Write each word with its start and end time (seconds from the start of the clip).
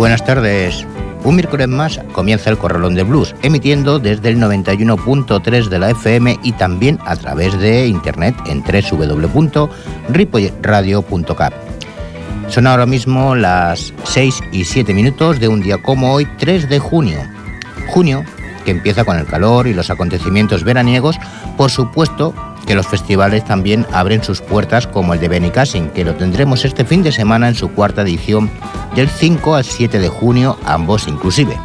Buenas 0.00 0.24
tardes. 0.24 0.86
Un 1.24 1.36
miércoles 1.36 1.68
más 1.68 2.00
comienza 2.12 2.48
el 2.48 2.56
Corralón 2.56 2.94
de 2.94 3.02
Blues, 3.02 3.34
emitiendo 3.42 3.98
desde 3.98 4.30
el 4.30 4.38
91.3 4.38 5.68
de 5.68 5.78
la 5.78 5.90
FM 5.90 6.38
y 6.42 6.52
también 6.52 6.98
a 7.04 7.16
través 7.16 7.60
de 7.60 7.86
internet 7.86 8.34
en 8.46 8.62
www.ripoyradio.cap. 8.62 11.52
Son 12.48 12.66
ahora 12.66 12.86
mismo 12.86 13.34
las 13.34 13.92
6 14.04 14.40
y 14.52 14.64
7 14.64 14.94
minutos 14.94 15.38
de 15.38 15.48
un 15.48 15.60
día 15.60 15.76
como 15.82 16.14
hoy, 16.14 16.26
3 16.38 16.70
de 16.70 16.78
junio. 16.78 17.18
Junio 17.88 18.24
que 18.64 18.70
empieza 18.70 19.04
con 19.04 19.18
el 19.18 19.26
calor 19.26 19.66
y 19.66 19.74
los 19.74 19.90
acontecimientos 19.90 20.64
veraniegos, 20.64 21.18
por 21.58 21.70
supuesto 21.70 22.34
que 22.70 22.76
los 22.76 22.86
festivales 22.86 23.44
también 23.44 23.84
abren 23.92 24.22
sus 24.22 24.40
puertas 24.42 24.86
como 24.86 25.12
el 25.12 25.18
de 25.18 25.26
Benicassin, 25.26 25.90
que 25.90 26.04
lo 26.04 26.14
tendremos 26.14 26.64
este 26.64 26.84
fin 26.84 27.02
de 27.02 27.10
semana 27.10 27.48
en 27.48 27.56
su 27.56 27.72
cuarta 27.72 28.02
edición 28.02 28.48
del 28.94 29.08
5 29.08 29.56
al 29.56 29.64
7 29.64 29.98
de 29.98 30.08
junio, 30.08 30.56
ambos 30.64 31.08
inclusive. 31.08 31.58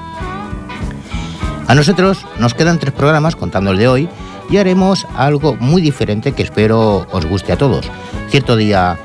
A 1.67 1.75
nosotros 1.75 2.25
nos 2.39 2.55
quedan 2.55 2.79
tres 2.79 2.91
programas 2.91 3.35
contando 3.35 3.69
el 3.69 3.77
de 3.77 3.87
hoy 3.87 4.09
y 4.49 4.57
haremos 4.57 5.05
algo 5.15 5.55
muy 5.59 5.79
diferente 5.79 6.31
que 6.31 6.41
espero 6.41 7.05
os 7.11 7.25
guste 7.27 7.51
a 7.51 7.57
todos. 7.57 7.85
Cierto 8.29 8.55
día, 8.55 8.97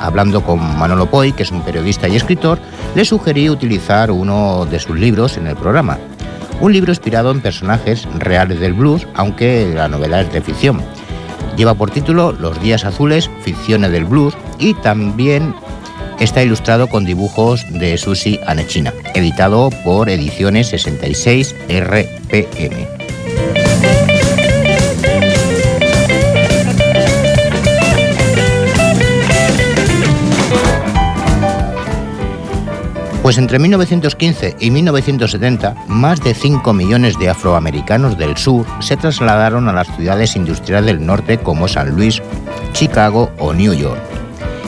hablando 0.00 0.42
con 0.42 0.58
Manolo 0.76 1.08
Poy, 1.08 1.30
que 1.30 1.44
es 1.44 1.52
un 1.52 1.62
periodista 1.62 2.08
y 2.08 2.16
escritor, 2.16 2.58
le 2.96 3.04
sugerí 3.04 3.48
utilizar 3.48 4.10
uno 4.10 4.66
de 4.68 4.80
sus 4.80 4.98
libros 4.98 5.36
en 5.36 5.46
el 5.46 5.54
programa. 5.54 5.96
Un 6.60 6.72
libro 6.72 6.90
inspirado 6.90 7.30
en 7.30 7.40
personajes 7.40 8.08
reales 8.18 8.58
del 8.58 8.72
blues, 8.72 9.06
aunque 9.14 9.72
la 9.72 9.86
novela 9.86 10.22
es 10.22 10.32
de 10.32 10.42
ficción. 10.42 10.82
Lleva 11.56 11.74
por 11.74 11.90
título 11.90 12.32
Los 12.32 12.60
días 12.60 12.84
azules, 12.84 13.30
ficciones 13.42 13.90
del 13.92 14.04
blues 14.04 14.34
y 14.58 14.74
también 14.74 15.54
está 16.20 16.42
ilustrado 16.42 16.88
con 16.88 17.04
dibujos 17.04 17.64
de 17.70 17.96
Susi 17.96 18.38
Anechina, 18.46 18.92
editado 19.14 19.70
por 19.84 20.08
Ediciones 20.08 20.68
66 20.68 21.54
RPM. 21.68 22.95
Pues 33.26 33.38
entre 33.38 33.58
1915 33.58 34.54
y 34.60 34.70
1970, 34.70 35.74
más 35.88 36.22
de 36.22 36.32
5 36.32 36.72
millones 36.72 37.18
de 37.18 37.28
afroamericanos 37.28 38.16
del 38.16 38.36
sur 38.36 38.64
se 38.78 38.96
trasladaron 38.96 39.68
a 39.68 39.72
las 39.72 39.88
ciudades 39.96 40.36
industriales 40.36 40.86
del 40.86 41.04
norte 41.04 41.38
como 41.38 41.66
San 41.66 41.90
Luis, 41.90 42.22
Chicago 42.72 43.32
o 43.40 43.52
New 43.52 43.74
York. 43.74 43.98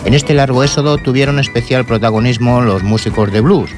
En 0.04 0.12
este 0.12 0.34
largo 0.34 0.64
éxodo 0.64 0.98
tuvieron 0.98 1.38
especial 1.38 1.86
protagonismo 1.86 2.60
los 2.60 2.82
músicos 2.82 3.30
de 3.30 3.42
blues. 3.42 3.70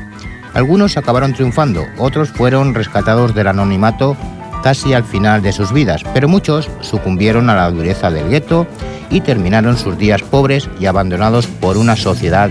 Algunos 0.55 0.97
acabaron 0.97 1.35
triunfando, 1.35 1.85
otros 1.99 2.31
fueron 2.31 2.73
rescatados 2.73 3.35
del 3.35 3.49
anonimato 3.49 4.17
casi 4.63 4.95
al 4.95 5.05
final 5.05 5.43
de 5.43 5.53
sus 5.53 5.75
vidas, 5.75 6.05
pero 6.15 6.27
muchos 6.27 6.71
sucumbieron 6.81 7.51
a 7.51 7.55
la 7.55 7.71
dureza 7.71 8.11
del 8.11 8.31
gueto 8.31 8.67
y 9.11 9.21
terminaron 9.21 9.77
sus 9.77 9.99
días 9.99 10.23
pobres 10.23 10.71
y 10.81 10.87
abandonados 10.87 11.47
por 11.47 11.77
una 11.77 11.97
sociedad 11.97 12.51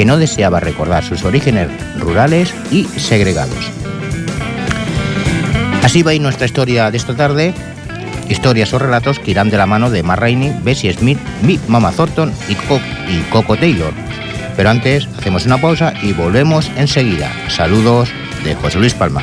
que 0.00 0.06
no 0.06 0.16
deseaba 0.16 0.60
recordar 0.60 1.04
sus 1.04 1.24
orígenes 1.26 1.68
rurales 1.98 2.54
y 2.70 2.84
segregados. 2.84 3.70
Así 5.82 6.02
va 6.02 6.14
nuestra 6.14 6.46
historia 6.46 6.90
de 6.90 6.96
esta 6.96 7.14
tarde, 7.14 7.52
historias 8.26 8.72
o 8.72 8.78
relatos 8.78 9.18
que 9.18 9.32
irán 9.32 9.50
de 9.50 9.58
la 9.58 9.66
mano 9.66 9.90
de 9.90 10.02
Matt 10.02 10.20
Rainey, 10.20 10.58
Bessie 10.62 10.94
Smith, 10.94 11.18
Mick 11.42 11.60
Mama 11.68 11.92
Thornton 11.92 12.32
y, 12.48 12.52
y 12.52 13.20
Coco 13.28 13.58
Taylor. 13.58 13.92
Pero 14.56 14.70
antes 14.70 15.06
hacemos 15.18 15.44
una 15.44 15.60
pausa 15.60 15.92
y 16.00 16.14
volvemos 16.14 16.70
enseguida. 16.78 17.30
Saludos 17.50 18.08
de 18.42 18.54
José 18.54 18.78
Luis 18.78 18.94
Palma. 18.94 19.22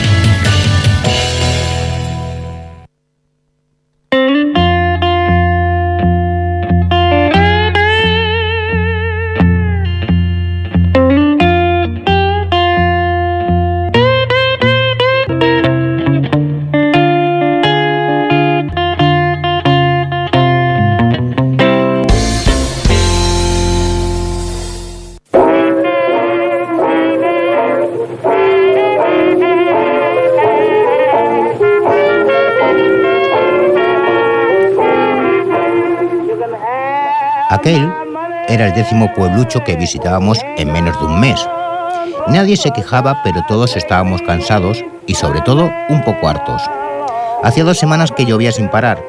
Aquel 37.61 37.93
era 38.47 38.65
el 38.65 38.73
décimo 38.73 39.13
pueblucho 39.13 39.63
que 39.63 39.75
visitábamos 39.75 40.39
en 40.57 40.71
menos 40.73 40.99
de 40.99 41.05
un 41.05 41.19
mes. 41.19 41.47
Nadie 42.27 42.57
se 42.57 42.71
quejaba, 42.71 43.21
pero 43.23 43.43
todos 43.47 43.77
estábamos 43.77 44.23
cansados 44.23 44.83
y 45.05 45.13
sobre 45.13 45.41
todo 45.41 45.69
un 45.89 46.03
poco 46.03 46.27
hartos. 46.27 46.63
Hacía 47.43 47.63
dos 47.63 47.77
semanas 47.77 48.11
que 48.11 48.25
llovía 48.25 48.51
sin 48.51 48.67
parar. 48.67 49.03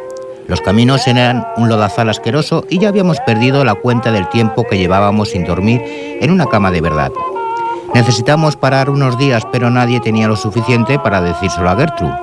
Los 0.48 0.60
caminos 0.60 1.06
eran 1.06 1.46
un 1.56 1.70
lodazal 1.70 2.10
asqueroso 2.10 2.66
y 2.68 2.78
ya 2.78 2.90
habíamos 2.90 3.20
perdido 3.20 3.64
la 3.64 3.74
cuenta 3.74 4.12
del 4.12 4.28
tiempo 4.28 4.64
que 4.64 4.76
llevábamos 4.76 5.30
sin 5.30 5.46
dormir 5.46 5.80
en 6.20 6.30
una 6.30 6.44
cama 6.44 6.70
de 6.70 6.82
verdad. 6.82 7.10
Necesitamos 7.94 8.56
parar 8.56 8.90
unos 8.90 9.16
días, 9.16 9.46
pero 9.50 9.70
nadie 9.70 9.98
tenía 10.00 10.28
lo 10.28 10.36
suficiente 10.36 10.98
para 10.98 11.22
decírselo 11.22 11.70
a 11.70 11.76
Gertrude. 11.76 12.18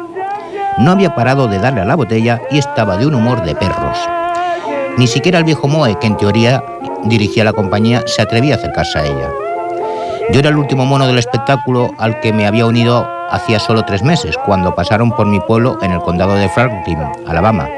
No 0.77 0.91
había 0.91 1.15
parado 1.15 1.47
de 1.47 1.57
darle 1.57 1.81
a 1.81 1.85
la 1.85 1.95
botella 1.95 2.39
y 2.51 2.59
estaba 2.59 2.97
de 2.97 3.07
un 3.07 3.15
humor 3.15 3.43
de 3.43 3.55
perros. 3.55 3.97
Ni 4.99 5.07
siquiera 5.07 5.37
el 5.37 5.45
viejo 5.45 5.69
Moe, 5.69 5.97
que 5.97 6.07
en 6.07 6.17
teoría 6.17 6.61
dirigía 7.05 7.45
la 7.45 7.53
compañía, 7.53 8.03
se 8.05 8.21
atrevía 8.21 8.55
a 8.55 8.57
acercarse 8.57 8.99
a 8.99 9.05
ella. 9.05 9.29
Yo 10.33 10.39
era 10.41 10.49
el 10.49 10.57
último 10.57 10.85
mono 10.85 11.07
del 11.07 11.17
espectáculo 11.17 11.91
al 11.97 12.19
que 12.19 12.33
me 12.33 12.45
había 12.45 12.65
unido 12.65 13.07
hacía 13.29 13.61
solo 13.61 13.85
tres 13.85 14.03
meses, 14.03 14.35
cuando 14.45 14.75
pasaron 14.75 15.13
por 15.13 15.25
mi 15.25 15.39
pueblo 15.39 15.77
en 15.81 15.93
el 15.93 16.01
condado 16.01 16.35
de 16.35 16.49
Franklin, 16.49 16.99
Alabama. 17.25 17.69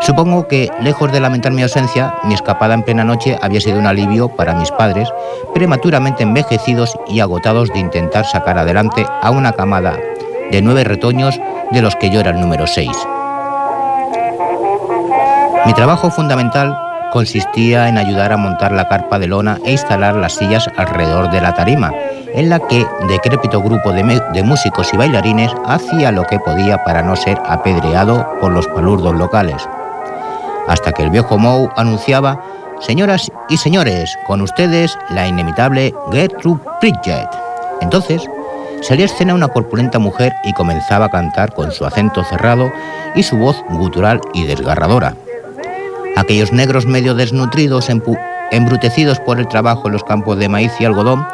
Supongo 0.00 0.48
que, 0.48 0.70
lejos 0.80 1.12
de 1.12 1.20
lamentar 1.20 1.52
mi 1.52 1.60
ausencia, 1.60 2.14
mi 2.24 2.32
escapada 2.32 2.72
en 2.72 2.84
plena 2.84 3.04
noche 3.04 3.38
había 3.42 3.60
sido 3.60 3.78
un 3.78 3.86
alivio 3.86 4.30
para 4.30 4.54
mis 4.54 4.70
padres, 4.70 5.10
prematuramente 5.52 6.22
envejecidos 6.22 6.96
y 7.06 7.20
agotados 7.20 7.68
de 7.68 7.80
intentar 7.80 8.24
sacar 8.24 8.56
adelante 8.56 9.04
a 9.20 9.30
una 9.30 9.52
camada 9.52 9.98
de 10.50 10.62
nueve 10.62 10.84
retoños 10.84 11.38
de 11.70 11.82
los 11.82 11.96
que 11.96 12.08
yo 12.08 12.20
era 12.20 12.30
el 12.30 12.40
número 12.40 12.66
seis. 12.66 12.96
Mi 15.66 15.74
trabajo 15.74 16.10
fundamental 16.10 16.76
consistía 17.12 17.88
en 17.88 17.98
ayudar 17.98 18.32
a 18.32 18.38
montar 18.38 18.72
la 18.72 18.88
carpa 18.88 19.18
de 19.18 19.26
lona 19.26 19.58
e 19.64 19.72
instalar 19.72 20.16
las 20.16 20.34
sillas 20.34 20.70
alrededor 20.76 21.30
de 21.30 21.40
la 21.40 21.54
tarima, 21.54 21.92
en 22.32 22.48
la 22.48 22.60
que 22.60 22.86
decrépito 23.08 23.60
grupo 23.60 23.92
de, 23.92 24.42
músicos 24.42 24.94
y 24.94 24.96
bailarines 24.96 25.52
hacía 25.66 26.12
lo 26.12 26.24
que 26.24 26.38
podía 26.38 26.82
para 26.82 27.02
no 27.02 27.14
ser 27.14 27.38
apedreado 27.46 28.26
por 28.40 28.52
los 28.52 28.66
palurdos 28.68 29.14
locales. 29.14 29.68
Hasta 30.66 30.92
que 30.92 31.02
el 31.02 31.10
viejo 31.10 31.36
Moe 31.36 31.68
anunciaba, 31.76 32.42
señoras 32.80 33.30
y 33.48 33.58
señores, 33.58 34.16
con 34.26 34.40
ustedes 34.40 34.96
la 35.10 35.26
inimitable 35.26 35.92
Gertrude 36.10 36.62
Bridget. 36.80 37.28
Entonces, 37.82 38.22
salía 38.80 39.04
a 39.04 39.06
escena 39.06 39.34
una 39.34 39.48
corpulenta 39.48 39.98
mujer 39.98 40.32
y 40.44 40.54
comenzaba 40.54 41.06
a 41.06 41.10
cantar 41.10 41.52
con 41.52 41.70
su 41.70 41.84
acento 41.84 42.24
cerrado 42.24 42.72
y 43.14 43.22
su 43.22 43.36
voz 43.36 43.62
gutural 43.68 44.20
y 44.32 44.44
desgarradora. 44.44 45.14
Aquellos 46.16 46.52
negros 46.52 46.86
medio 46.86 47.14
desnutridos, 47.14 47.88
embrutecidos 48.50 49.20
por 49.20 49.38
el 49.38 49.48
trabajo 49.48 49.86
en 49.86 49.92
los 49.92 50.04
campos 50.04 50.38
de 50.38 50.48
maíz 50.48 50.72
y 50.80 50.84
algodón, 50.84 51.26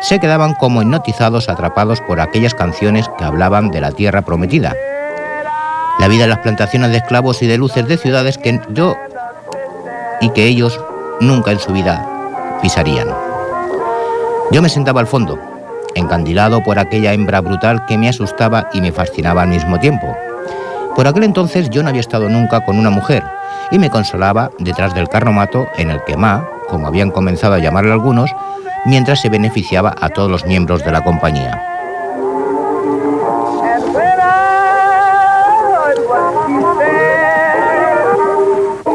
se 0.00 0.18
quedaban 0.20 0.54
como 0.54 0.82
hipnotizados 0.82 1.48
atrapados 1.48 2.00
por 2.00 2.20
aquellas 2.20 2.54
canciones 2.54 3.08
que 3.18 3.24
hablaban 3.24 3.70
de 3.70 3.80
la 3.80 3.92
tierra 3.92 4.22
prometida. 4.22 4.74
La 5.98 6.08
vida 6.08 6.24
en 6.24 6.30
las 6.30 6.40
plantaciones 6.40 6.90
de 6.90 6.98
esclavos 6.98 7.42
y 7.42 7.46
de 7.46 7.56
luces 7.56 7.86
de 7.88 7.96
ciudades 7.96 8.36
que 8.36 8.60
yo 8.68 8.96
y 10.20 10.30
que 10.30 10.44
ellos 10.44 10.78
nunca 11.20 11.52
en 11.52 11.58
su 11.58 11.72
vida 11.72 12.06
pisarían. 12.60 13.08
Yo 14.50 14.62
me 14.62 14.68
sentaba 14.68 15.00
al 15.00 15.06
fondo, 15.06 15.38
encandilado 15.94 16.62
por 16.62 16.78
aquella 16.78 17.12
hembra 17.12 17.40
brutal 17.40 17.84
que 17.86 17.98
me 17.98 18.08
asustaba 18.08 18.68
y 18.72 18.80
me 18.80 18.92
fascinaba 18.92 19.42
al 19.42 19.48
mismo 19.48 19.78
tiempo. 19.78 20.14
Por 20.94 21.06
aquel 21.06 21.24
entonces 21.24 21.70
yo 21.70 21.82
no 21.82 21.88
había 21.88 22.00
estado 22.00 22.28
nunca 22.28 22.64
con 22.64 22.78
una 22.78 22.90
mujer 22.90 23.22
y 23.70 23.78
me 23.78 23.90
consolaba 23.90 24.50
detrás 24.58 24.94
del 24.94 25.08
carromato 25.08 25.68
en 25.76 25.90
el 25.90 26.02
que 26.04 26.16
Ma, 26.16 26.48
como 26.68 26.86
habían 26.86 27.10
comenzado 27.10 27.54
a 27.54 27.58
llamarle 27.58 27.92
algunos, 27.92 28.30
mientras 28.84 29.20
se 29.20 29.28
beneficiaba 29.28 29.94
a 30.00 30.08
todos 30.08 30.30
los 30.30 30.46
miembros 30.46 30.84
de 30.84 30.92
la 30.92 31.02
compañía. 31.02 31.62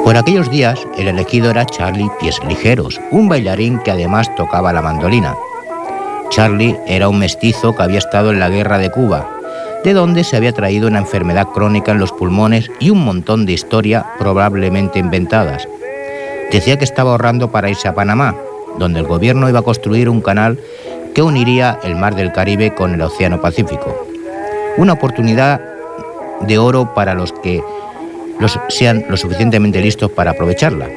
Por 0.04 0.18
aquellos 0.18 0.50
días, 0.52 0.86
el 0.98 1.08
elegido 1.08 1.52
era 1.52 1.66
Charlie 1.66 2.12
Pies 2.20 2.44
Ligeros, 2.46 3.00
un 3.12 3.30
bailarín 3.30 3.80
que 3.80 3.92
además 3.92 4.34
tocaba 4.36 4.74
la 4.74 4.82
mandolina. 4.82 5.36
Charlie 6.30 6.78
era 6.86 7.08
un 7.08 7.20
mestizo 7.20 7.76
que 7.76 7.84
había 7.84 8.00
estado 8.00 8.32
en 8.32 8.40
la 8.40 8.50
guerra 8.50 8.78
de 8.78 8.90
Cuba, 8.90 9.41
de 9.84 9.94
donde 9.94 10.24
se 10.24 10.38
había 10.38 10.52
traído 10.52 10.88
una 10.88 11.00
enfermedad 11.00 11.48
crónica 11.48 11.92
en 11.92 12.00
los 12.00 12.12
pulmones 12.12 12.70
y 12.80 12.90
un 12.90 13.04
montón 13.04 13.46
de 13.46 13.54
historia 13.54 14.06
probablemente 14.20 15.00
inventadas. 15.00 15.68
Decía 16.52 16.78
que 16.78 16.84
estaba 16.84 17.12
ahorrando 17.12 17.52
para 17.52 17.70
irse 17.70 17.88
a 17.88 17.96
Panamá, 17.96 18.36
donde 18.78 19.00
el 19.00 19.08
gobierno 19.08 19.50
iba 19.50 19.60
a 19.60 19.64
construir 19.64 20.10
un 20.10 20.22
canal 20.22 20.60
que 21.14 21.22
uniría 21.22 21.80
el 21.84 21.96
mar 21.96 22.16
del 22.16 22.32
Caribe 22.32 22.74
con 22.74 22.94
el 22.94 23.02
Océano 23.02 23.42
Pacífico. 23.42 24.08
Una 24.78 24.94
oportunidad 24.94 25.62
de 26.42 26.58
oro 26.58 26.94
para 26.94 27.14
los 27.14 27.34
que 27.34 27.64
sean 28.70 29.06
lo 29.10 29.18
suficientemente 29.18 29.82
listos 29.82 30.12
para 30.12 30.32
aprovecharla. 30.32 30.88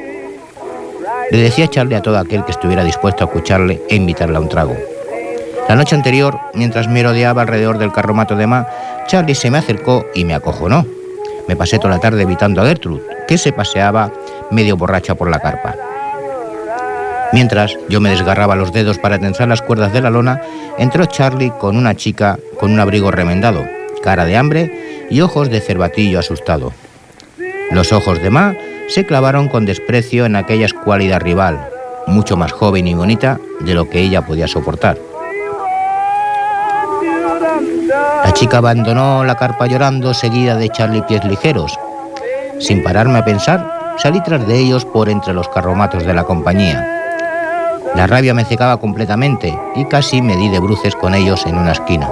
Le 1.31 1.37
decía 1.37 1.67
Charlie 1.67 1.95
a 1.95 2.01
todo 2.01 2.17
aquel 2.17 2.45
que 2.45 2.51
estuviera 2.51 2.83
dispuesto 2.83 3.23
a 3.23 3.27
escucharle 3.27 3.81
e 3.89 3.95
invitarle 3.95 4.37
a 4.37 4.39
un 4.39 4.49
trago. 4.49 4.75
La 5.67 5.75
noche 5.75 5.95
anterior, 5.95 6.39
mientras 6.53 6.87
me 6.87 7.01
rodeaba 7.01 7.41
alrededor 7.41 7.79
del 7.79 7.91
carromato 7.91 8.35
de 8.35 8.45
Ma, 8.45 8.67
Charlie 9.07 9.33
se 9.33 9.49
me 9.49 9.57
acercó 9.57 10.05
y 10.13 10.23
me 10.23 10.35
acojonó. 10.35 10.85
Me 11.47 11.55
pasé 11.55 11.79
toda 11.79 11.95
la 11.95 11.99
tarde 11.99 12.21
evitando 12.21 12.61
a 12.61 12.65
Gertrude, 12.65 13.01
que 13.27 13.39
se 13.39 13.51
paseaba 13.51 14.11
medio 14.51 14.77
borracha 14.77 15.15
por 15.15 15.29
la 15.29 15.39
carpa. 15.39 15.75
Mientras 17.33 17.77
yo 17.89 17.99
me 17.99 18.11
desgarraba 18.11 18.55
los 18.55 18.71
dedos 18.71 18.99
para 18.99 19.17
tensar 19.17 19.47
las 19.47 19.63
cuerdas 19.63 19.91
de 19.91 20.01
la 20.01 20.11
lona, 20.11 20.39
entró 20.77 21.05
Charlie 21.07 21.51
con 21.59 21.77
una 21.77 21.95
chica 21.95 22.37
con 22.59 22.71
un 22.71 22.79
abrigo 22.79 23.09
remendado, 23.09 23.65
cara 24.03 24.25
de 24.25 24.37
hambre 24.37 25.07
y 25.09 25.21
ojos 25.21 25.49
de 25.49 25.61
cervatillo 25.61 26.19
asustado. 26.19 26.73
Los 27.71 27.91
ojos 27.91 28.21
de 28.21 28.29
Ma 28.29 28.55
se 28.87 29.05
clavaron 29.05 29.49
con 29.49 29.65
desprecio 29.65 30.25
en 30.25 30.35
aquella 30.35 30.67
escuálida 30.67 31.17
rival, 31.17 31.67
mucho 32.05 32.37
más 32.37 32.51
joven 32.51 32.87
y 32.87 32.93
bonita 32.93 33.39
de 33.61 33.73
lo 33.73 33.89
que 33.89 34.01
ella 34.01 34.21
podía 34.21 34.47
soportar. 34.47 34.97
La 37.87 38.31
chica 38.33 38.57
abandonó 38.57 39.23
la 39.23 39.35
carpa 39.35 39.67
llorando, 39.67 40.13
seguida 40.13 40.55
de 40.55 40.69
Charlie 40.69 41.03
Pies 41.03 41.23
Ligeros. 41.23 41.77
Sin 42.59 42.83
pararme 42.83 43.19
a 43.19 43.25
pensar, 43.25 43.95
salí 43.97 44.21
tras 44.21 44.47
de 44.47 44.57
ellos 44.57 44.85
por 44.85 45.09
entre 45.09 45.33
los 45.33 45.49
carromatos 45.49 46.05
de 46.05 46.13
la 46.13 46.23
compañía. 46.23 47.83
La 47.95 48.07
rabia 48.07 48.33
me 48.33 48.45
secaba 48.45 48.77
completamente 48.77 49.57
y 49.75 49.85
casi 49.85 50.21
me 50.21 50.35
di 50.35 50.49
de 50.49 50.59
bruces 50.59 50.95
con 50.95 51.13
ellos 51.13 51.45
en 51.45 51.57
una 51.57 51.73
esquina. 51.73 52.09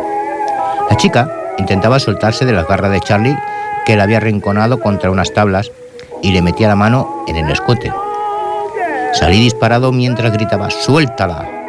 La 0.89 0.97
chica 0.97 1.29
intentaba 1.57 1.99
soltarse 1.99 2.45
de 2.45 2.53
las 2.53 2.67
garras 2.67 2.91
de 2.91 3.01
Charlie, 3.01 3.37
que 3.85 3.95
la 3.95 4.03
había 4.03 4.19
rinconado 4.19 4.79
contra 4.79 5.11
unas 5.11 5.33
tablas, 5.33 5.71
y 6.21 6.31
le 6.31 6.41
metía 6.41 6.67
la 6.67 6.75
mano 6.75 7.25
en 7.27 7.35
el 7.35 7.51
escote. 7.51 7.91
Salí 9.13 9.39
disparado 9.39 9.91
mientras 9.91 10.31
gritaba 10.33 10.69
¡Suéltala! 10.69 11.62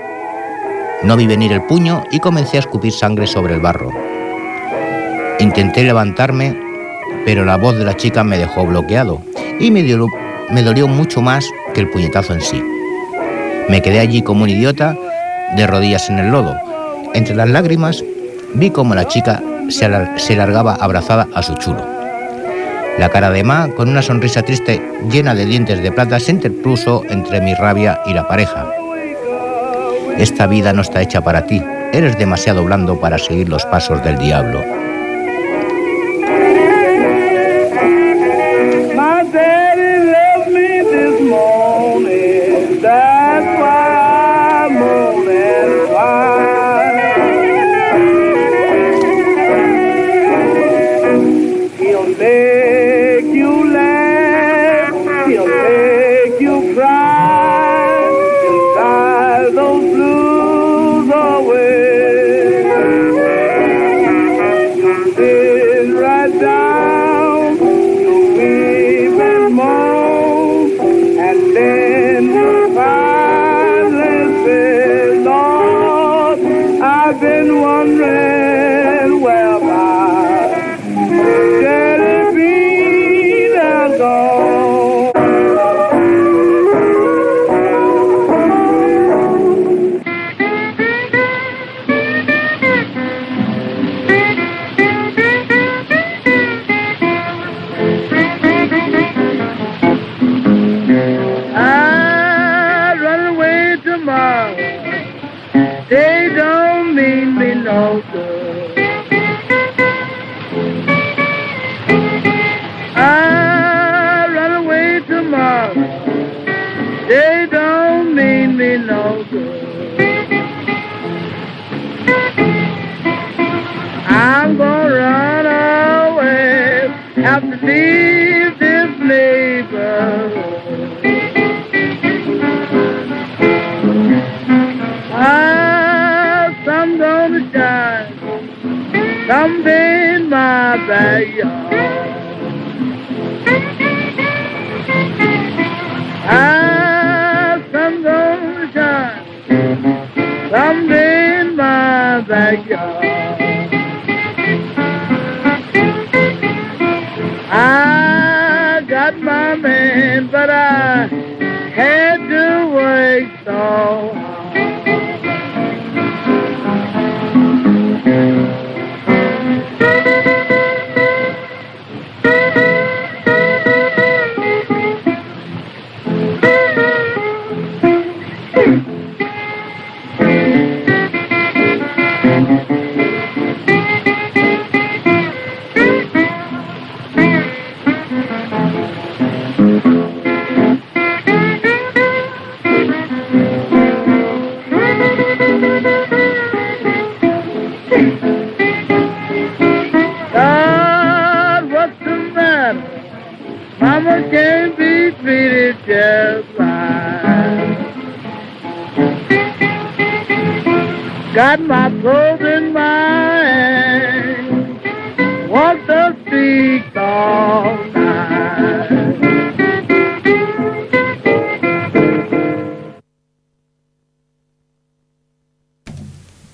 No 1.04 1.18
vi 1.18 1.26
venir 1.26 1.52
el 1.52 1.62
puño 1.62 2.02
y 2.10 2.18
comencé 2.18 2.56
a 2.56 2.60
escupir 2.60 2.90
sangre 2.90 3.26
sobre 3.26 3.52
el 3.52 3.60
barro. 3.60 3.90
Intenté 5.38 5.82
levantarme, 5.82 6.58
pero 7.26 7.44
la 7.44 7.58
voz 7.58 7.76
de 7.76 7.84
la 7.84 7.94
chica 7.94 8.24
me 8.24 8.38
dejó 8.38 8.64
bloqueado 8.64 9.20
y 9.60 9.70
me, 9.70 9.82
dolió 9.82 10.88
mucho 10.88 11.20
más 11.20 11.46
que 11.74 11.82
el 11.82 11.90
puñetazo 11.90 12.32
en 12.32 12.40
sí. 12.40 12.62
Me 13.68 13.82
quedé 13.82 14.00
allí 14.00 14.22
como 14.22 14.44
un 14.44 14.48
idiota, 14.48 14.96
de 15.54 15.66
rodillas 15.66 16.08
en 16.08 16.20
el 16.20 16.30
lodo. 16.30 16.56
Entre 17.12 17.36
las 17.36 17.50
lágrimas 17.50 18.02
vi 18.54 18.70
como 18.70 18.94
la 18.94 19.06
chica 19.06 19.42
se, 19.68 20.36
largaba 20.36 20.74
abrazada 20.74 21.28
a 21.34 21.42
su 21.42 21.54
chulo. 21.56 21.86
La 22.98 23.10
cara 23.10 23.30
de 23.30 23.44
Ma, 23.44 23.68
con 23.76 23.90
una 23.90 24.00
sonrisa 24.00 24.42
triste 24.42 24.80
llena 25.10 25.34
de 25.34 25.44
dientes 25.44 25.82
de 25.82 25.92
plata, 25.92 26.18
se 26.18 26.30
interpuso 26.30 27.02
entre 27.10 27.42
mi 27.42 27.52
rabia 27.54 28.00
y 28.06 28.14
la 28.14 28.26
pareja. 28.26 28.83
Esta 30.18 30.46
vida 30.46 30.72
no 30.72 30.82
está 30.82 31.02
hecha 31.02 31.22
para 31.22 31.46
ti. 31.46 31.62
Eres 31.92 32.16
demasiado 32.16 32.64
blando 32.64 33.00
para 33.00 33.18
seguir 33.18 33.48
los 33.48 33.66
pasos 33.66 34.02
del 34.04 34.16
diablo. 34.16 34.83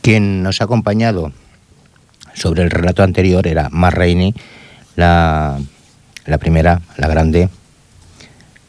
Quien 0.03 0.43
nos 0.43 0.61
ha 0.61 0.65
acompañado 0.65 1.33
sobre 2.35 2.63
el 2.63 2.71
relato 2.71 3.03
anterior 3.03 3.47
era 3.47 3.69
Mar 3.71 3.97
Rainey, 3.97 4.35
la, 4.97 5.59
primera, 6.41 6.81
la 6.97 7.09
grande, 7.09 7.49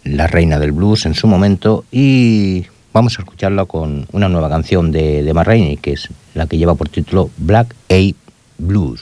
la 0.04 0.28
reina 0.28 0.60
del 0.60 0.72
blues 0.72 1.06
en 1.06 1.14
su 1.14 1.28
momento, 1.28 1.86
y 1.92 2.66
vamos 2.94 3.18
a 3.18 3.22
escucharla 3.22 3.66
con 3.66 4.08
una 4.12 4.30
nueva 4.30 4.50
canción 4.50 4.92
de, 4.92 5.24
de 5.24 5.34
Mar 5.34 5.48
Rainey, 5.48 5.78
que 5.78 5.94
es 5.94 6.10
la 6.34 6.48
que 6.48 6.58
lleva 6.58 6.76
por 6.76 6.90
título 6.90 7.30
Black 7.38 7.76
A 7.90 8.14
Blues. 8.58 9.02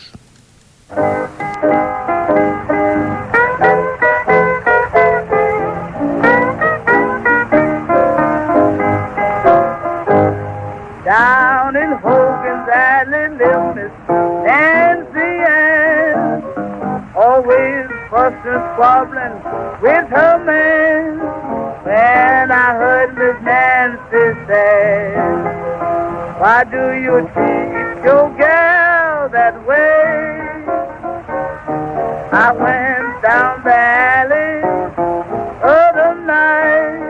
Was 18.50 18.65
squabbling 18.74 19.38
with 19.82 20.10
her 20.10 20.44
man 20.44 21.20
when 21.86 22.51
I 22.51 22.74
heard 22.82 23.13
Miss 23.13 23.38
Nancy 23.46 24.25
say, 24.48 25.13
Why 26.41 26.63
do 26.63 26.98
you 26.98 27.29
treat 27.34 28.03
your 28.03 28.25
girl 28.41 29.29
that 29.29 29.56
way? 29.68 30.50
I 32.32 32.51
went 32.51 33.22
down 33.22 33.63
the 33.63 33.75
alley 33.75 34.63
other 35.62 36.15
night 36.25 37.10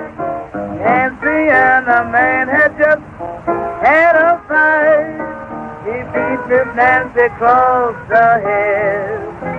see 1.24 1.48
and 1.52 1.88
a 1.88 2.04
man 2.12 2.48
had 2.48 2.78
just 2.78 3.04
had 3.80 4.16
a 4.16 4.44
fight. 4.48 5.20
He 5.86 5.96
beat 6.12 6.42
Miss 6.50 6.68
Nancy 6.76 7.22
across 7.22 7.96
the 8.10 8.28
head. 8.44 9.59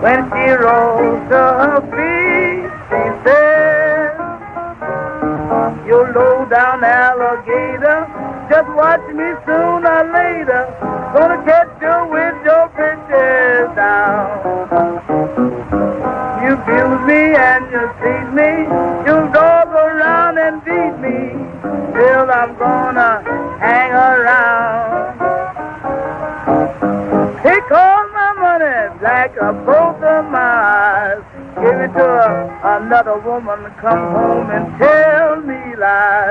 When 0.00 0.20
she 0.30 0.44
rose 0.64 1.22
to 1.30 1.42
her 1.62 1.80
feet, 1.92 2.70
she 2.90 3.02
said, 3.24 4.12
You 5.86 5.98
low 6.16 6.46
down 6.48 6.84
alligator, 6.84 8.00
just 8.50 8.68
watch 8.76 9.04
me 9.12 9.28
sooner 9.46 9.92
or 10.00 10.12
later. 10.12 10.62
Gonna 11.14 11.40
catch 11.44 11.72
you 11.80 11.96
with 12.12 12.23
come 33.80 34.14
home 34.14 34.50
and 34.50 34.66
tell 34.80 35.40
me 35.42 35.76
lies. 35.76 36.23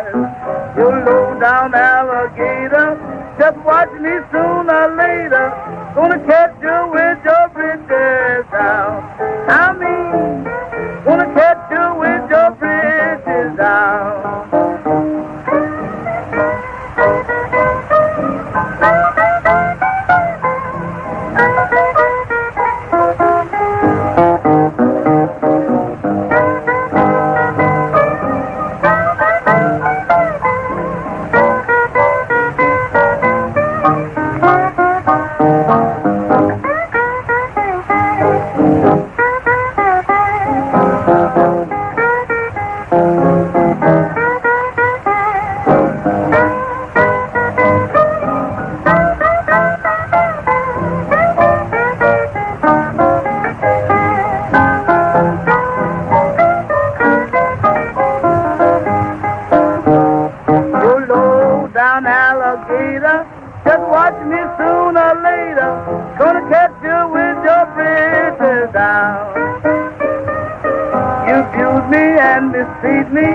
You 71.28 71.40
viewed 71.56 71.86
me 71.90 72.04
and 72.20 72.52
deceived 72.52 73.12
me. 73.14 73.30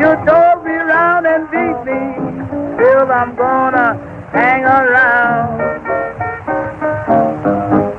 You 0.00 0.10
told 0.26 0.64
me 0.64 0.74
round 0.74 1.26
and 1.26 1.50
beat 1.50 1.78
me. 1.88 2.00
Still, 2.76 3.10
I'm 3.10 3.34
gonna 3.34 3.98
hang 4.32 4.62
around. 4.64 5.58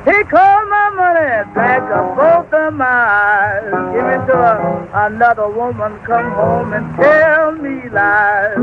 He 0.06 0.16
called 0.24 0.68
my 0.68 0.90
money 0.96 1.54
back 1.54 1.82
of 1.92 2.16
both 2.16 2.52
of 2.52 2.74
my 2.74 2.84
eyes. 2.86 3.70
Give 3.94 4.06
it 4.06 4.22
to 4.28 4.36
another 5.06 5.48
woman. 5.48 6.00
Come 6.06 6.32
home 6.32 6.72
and 6.72 6.86
tell 6.96 7.52
me 7.52 7.88
lies. 7.90 8.56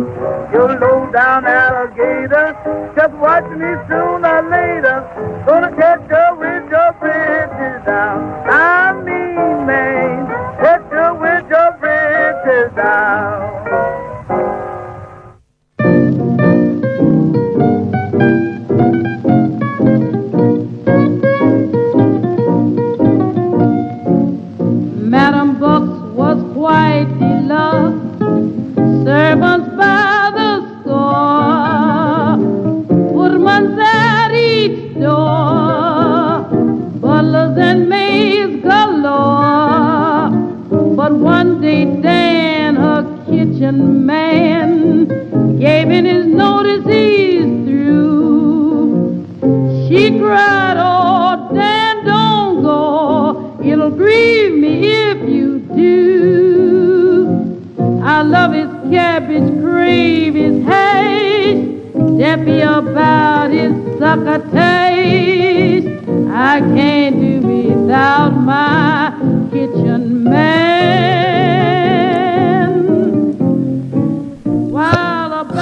You 0.53 0.63
low 0.81 1.11
down 1.11 1.45
alligator. 1.45 2.57
Just 2.95 3.13
watch 3.15 3.45
me 3.51 3.69
sooner 3.87 4.33
or 4.37 4.49
later. 4.49 4.97
Gonna 5.45 5.75
tell 5.75 5.90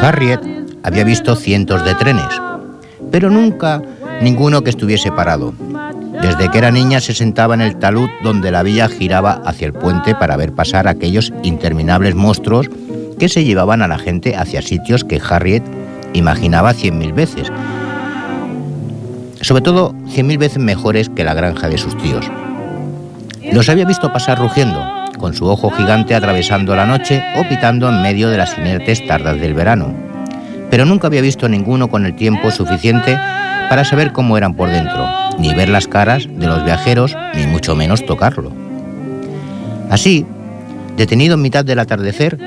Harriet 0.01 0.39
había 0.83 1.03
visto 1.03 1.35
cientos 1.35 1.83
de 1.83 1.93
trenes, 1.95 2.29
pero 3.11 3.29
nunca 3.29 3.81
ninguno 4.21 4.63
que 4.63 4.69
estuviese 4.69 5.11
parado. 5.11 5.53
Desde 6.21 6.49
que 6.49 6.57
era 6.57 6.71
niña 6.71 7.01
se 7.01 7.13
sentaba 7.13 7.53
en 7.53 7.61
el 7.61 7.77
talud 7.77 8.09
donde 8.23 8.51
la 8.51 8.63
vía 8.63 8.87
giraba 8.87 9.41
hacia 9.45 9.67
el 9.67 9.73
puente 9.73 10.15
para 10.15 10.37
ver 10.37 10.53
pasar 10.53 10.87
aquellos 10.87 11.33
interminables 11.43 12.15
monstruos 12.15 12.69
que 13.19 13.29
se 13.29 13.43
llevaban 13.43 13.81
a 13.81 13.87
la 13.87 13.97
gente 13.97 14.35
hacia 14.35 14.61
sitios 14.61 15.03
que 15.03 15.21
Harriet 15.27 15.63
imaginaba 16.13 16.73
cien 16.73 16.97
mil 16.97 17.13
veces. 17.13 17.51
Sobre 19.41 19.61
todo 19.61 19.93
cien 20.07 20.27
mil 20.27 20.37
veces 20.37 20.59
mejores 20.59 21.09
que 21.09 21.23
la 21.23 21.33
granja 21.33 21.67
de 21.67 21.77
sus 21.77 21.97
tíos. 21.97 22.25
Los 23.51 23.69
había 23.69 23.85
visto 23.85 24.11
pasar 24.13 24.39
rugiendo, 24.39 24.81
con 25.19 25.35
su 25.35 25.45
ojo 25.45 25.69
gigante 25.69 26.15
atravesando 26.15 26.75
la 26.75 26.87
noche 26.87 27.23
o 27.37 27.47
pitando 27.47 27.87
en 27.89 28.01
medio 28.01 28.29
de 28.29 28.37
las 28.37 28.57
inertes 28.57 29.05
tardas 29.05 29.39
del 29.39 29.53
verano. 29.53 29.93
Pero 30.71 30.85
nunca 30.85 31.05
había 31.05 31.21
visto 31.21 31.47
ninguno 31.47 31.89
con 31.89 32.07
el 32.07 32.15
tiempo 32.15 32.49
suficiente 32.49 33.15
para 33.69 33.85
saber 33.85 34.11
cómo 34.11 34.35
eran 34.35 34.55
por 34.55 34.69
dentro, 34.69 35.07
ni 35.37 35.53
ver 35.53 35.69
las 35.69 35.87
caras 35.87 36.27
de 36.27 36.47
los 36.47 36.65
viajeros, 36.65 37.15
ni 37.35 37.45
mucho 37.45 37.75
menos 37.75 38.03
tocarlo. 38.03 38.51
Así, 39.91 40.25
detenido 40.97 41.35
en 41.35 41.41
mitad 41.43 41.63
del 41.63 41.79
atardecer, 41.79 42.37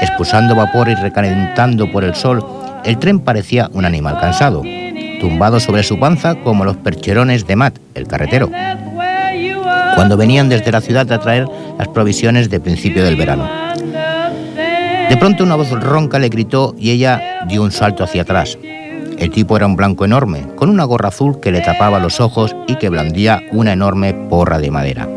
expulsando 0.00 0.56
vapor 0.56 0.88
y 0.88 0.96
recalentando 0.96 1.90
por 1.92 2.02
el 2.02 2.14
sol, 2.16 2.44
el 2.84 2.98
tren 2.98 3.20
parecía 3.20 3.70
un 3.72 3.84
animal 3.84 4.18
cansado, 4.18 4.62
tumbado 5.20 5.60
sobre 5.60 5.84
su 5.84 6.00
panza 6.00 6.34
como 6.36 6.64
los 6.64 6.76
percherones 6.76 7.46
de 7.46 7.54
Matt, 7.54 7.78
el 7.94 8.08
carretero, 8.08 8.50
cuando 9.94 10.16
venían 10.16 10.48
desde 10.48 10.72
la 10.72 10.80
ciudad 10.80 11.10
a 11.12 11.20
traer 11.20 11.46
las 11.78 11.88
provisiones 11.88 12.50
de 12.50 12.60
principio 12.60 13.04
del 13.04 13.16
verano. 13.16 13.48
De 15.08 15.16
pronto 15.18 15.44
una 15.44 15.56
voz 15.56 15.70
ronca 15.70 16.18
le 16.18 16.28
gritó 16.28 16.74
y 16.78 16.90
ella 16.90 17.44
dio 17.46 17.62
un 17.62 17.72
salto 17.72 18.02
hacia 18.02 18.22
atrás, 18.22 18.56
el 19.22 19.30
tipo 19.30 19.56
era 19.56 19.66
un 19.66 19.76
blanco 19.76 20.04
enorme, 20.04 20.48
con 20.56 20.68
una 20.68 20.82
gorra 20.82 21.10
azul 21.10 21.38
que 21.38 21.52
le 21.52 21.60
tapaba 21.60 22.00
los 22.00 22.20
ojos 22.20 22.56
y 22.66 22.74
que 22.74 22.88
blandía 22.88 23.40
una 23.52 23.72
enorme 23.72 24.14
porra 24.14 24.58
de 24.58 24.72
madera. 24.72 25.08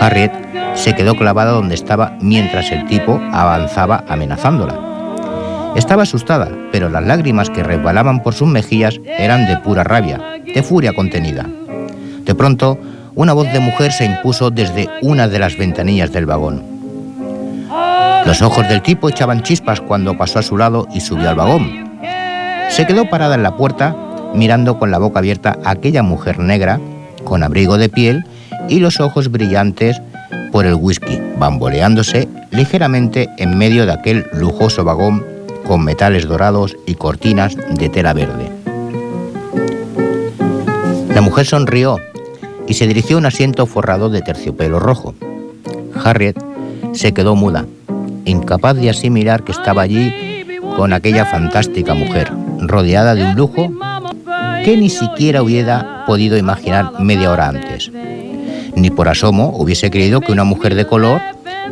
Harriet 0.00 0.32
se 0.74 0.94
quedó 0.94 1.14
clavada 1.14 1.52
donde 1.52 1.74
estaba 1.74 2.16
mientras 2.22 2.72
el 2.72 2.86
tipo 2.86 3.20
avanzaba 3.30 4.04
amenazándola. 4.08 5.72
Estaba 5.76 6.04
asustada, 6.04 6.50
pero 6.72 6.88
las 6.88 7.04
lágrimas 7.04 7.50
que 7.50 7.62
resbalaban 7.62 8.22
por 8.22 8.32
sus 8.32 8.48
mejillas 8.48 8.98
eran 9.04 9.46
de 9.46 9.58
pura 9.58 9.84
rabia, 9.84 10.18
de 10.42 10.62
furia 10.62 10.94
contenida. 10.94 11.46
De 12.24 12.34
pronto, 12.34 12.78
una 13.18 13.32
voz 13.32 13.52
de 13.52 13.58
mujer 13.58 13.90
se 13.90 14.04
impuso 14.04 14.52
desde 14.52 14.88
una 15.02 15.26
de 15.26 15.40
las 15.40 15.58
ventanillas 15.58 16.12
del 16.12 16.24
vagón. 16.24 16.62
Los 18.24 18.42
ojos 18.42 18.68
del 18.68 18.80
tipo 18.80 19.08
echaban 19.08 19.42
chispas 19.42 19.80
cuando 19.80 20.16
pasó 20.16 20.38
a 20.38 20.42
su 20.42 20.56
lado 20.56 20.86
y 20.94 21.00
subió 21.00 21.28
al 21.28 21.34
vagón, 21.34 21.98
se 22.68 22.86
quedó 22.86 23.10
parada 23.10 23.34
en 23.34 23.42
la 23.42 23.56
puerta, 23.56 23.96
mirando 24.34 24.78
con 24.78 24.92
la 24.92 24.98
boca 24.98 25.18
abierta 25.18 25.58
a 25.64 25.70
aquella 25.72 26.04
mujer 26.04 26.38
negra, 26.38 26.78
con 27.24 27.42
abrigo 27.42 27.76
de 27.76 27.88
piel 27.88 28.24
y 28.68 28.78
los 28.78 29.00
ojos 29.00 29.32
brillantes 29.32 30.00
por 30.52 30.64
el 30.64 30.74
whisky, 30.74 31.20
bamboleándose 31.40 32.28
ligeramente 32.52 33.28
en 33.38 33.58
medio 33.58 33.84
de 33.84 33.94
aquel 33.94 34.26
lujoso 34.32 34.84
vagón 34.84 35.26
con 35.66 35.82
metales 35.82 36.28
dorados 36.28 36.76
y 36.86 36.94
cortinas 36.94 37.56
de 37.56 37.88
tela 37.88 38.12
verde. 38.12 38.48
La 41.12 41.20
mujer 41.20 41.46
sonrió 41.46 41.98
y 42.68 42.74
se 42.74 42.86
dirigió 42.86 43.16
a 43.16 43.20
un 43.20 43.26
asiento 43.26 43.66
forrado 43.66 44.10
de 44.10 44.22
terciopelo 44.22 44.78
rojo. 44.78 45.14
Harriet 46.04 46.36
se 46.92 47.12
quedó 47.12 47.34
muda, 47.34 47.66
incapaz 48.24 48.76
de 48.76 48.90
asimilar 48.90 49.42
que 49.42 49.52
estaba 49.52 49.82
allí 49.82 50.44
con 50.76 50.92
aquella 50.92 51.24
fantástica 51.24 51.94
mujer, 51.94 52.30
rodeada 52.60 53.14
de 53.14 53.24
un 53.24 53.34
lujo 53.34 53.72
que 54.64 54.76
ni 54.76 54.90
siquiera 54.90 55.42
hubiera 55.42 56.04
podido 56.06 56.36
imaginar 56.36 57.00
media 57.00 57.32
hora 57.32 57.48
antes. 57.48 57.90
Ni 58.74 58.90
por 58.90 59.08
asomo 59.08 59.54
hubiese 59.56 59.90
creído 59.90 60.20
que 60.20 60.32
una 60.32 60.44
mujer 60.44 60.74
de 60.74 60.86
color 60.86 61.20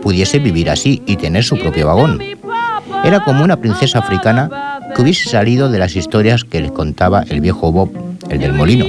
pudiese 0.03 0.39
vivir 0.39 0.71
así 0.71 1.03
y 1.07 1.17
tener 1.17 1.45
su 1.45 1.59
propio 1.59 1.87
vagón. 1.87 2.21
Era 3.05 3.23
como 3.23 3.45
una 3.45 3.59
princesa 3.59 3.99
africana 3.99 4.81
que 4.95 5.03
hubiese 5.03 5.29
salido 5.29 5.69
de 5.69 5.79
las 5.79 5.95
historias 5.95 6.45
que 6.45 6.61
les 6.61 6.73
contaba 6.73 7.23
el 7.29 7.41
viejo 7.41 7.71
Bob, 7.71 7.91
el 8.31 8.39
del 8.41 8.55
molino. 8.55 8.87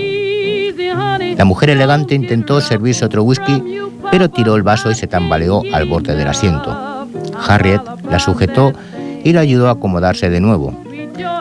La 1.38 1.46
mujer 1.46 1.70
elegante 1.70 2.16
intentó 2.16 2.60
servirse 2.62 3.06
otro 3.06 3.24
whisky, 3.24 3.64
pero 4.12 4.30
tiró 4.30 4.56
el 4.56 4.64
vaso 4.64 4.90
y 4.90 4.96
se 4.96 5.06
tambaleó 5.06 5.62
al 5.72 5.86
borde 5.86 6.16
del 6.16 6.28
asiento. 6.28 7.08
Harriet 7.48 7.82
la 8.10 8.20
sujetó 8.20 8.74
y 9.24 9.34
la 9.34 9.42
ayudó 9.42 9.68
a 9.68 9.74
acomodarse 9.74 10.30
de 10.30 10.40
nuevo. 10.40 10.74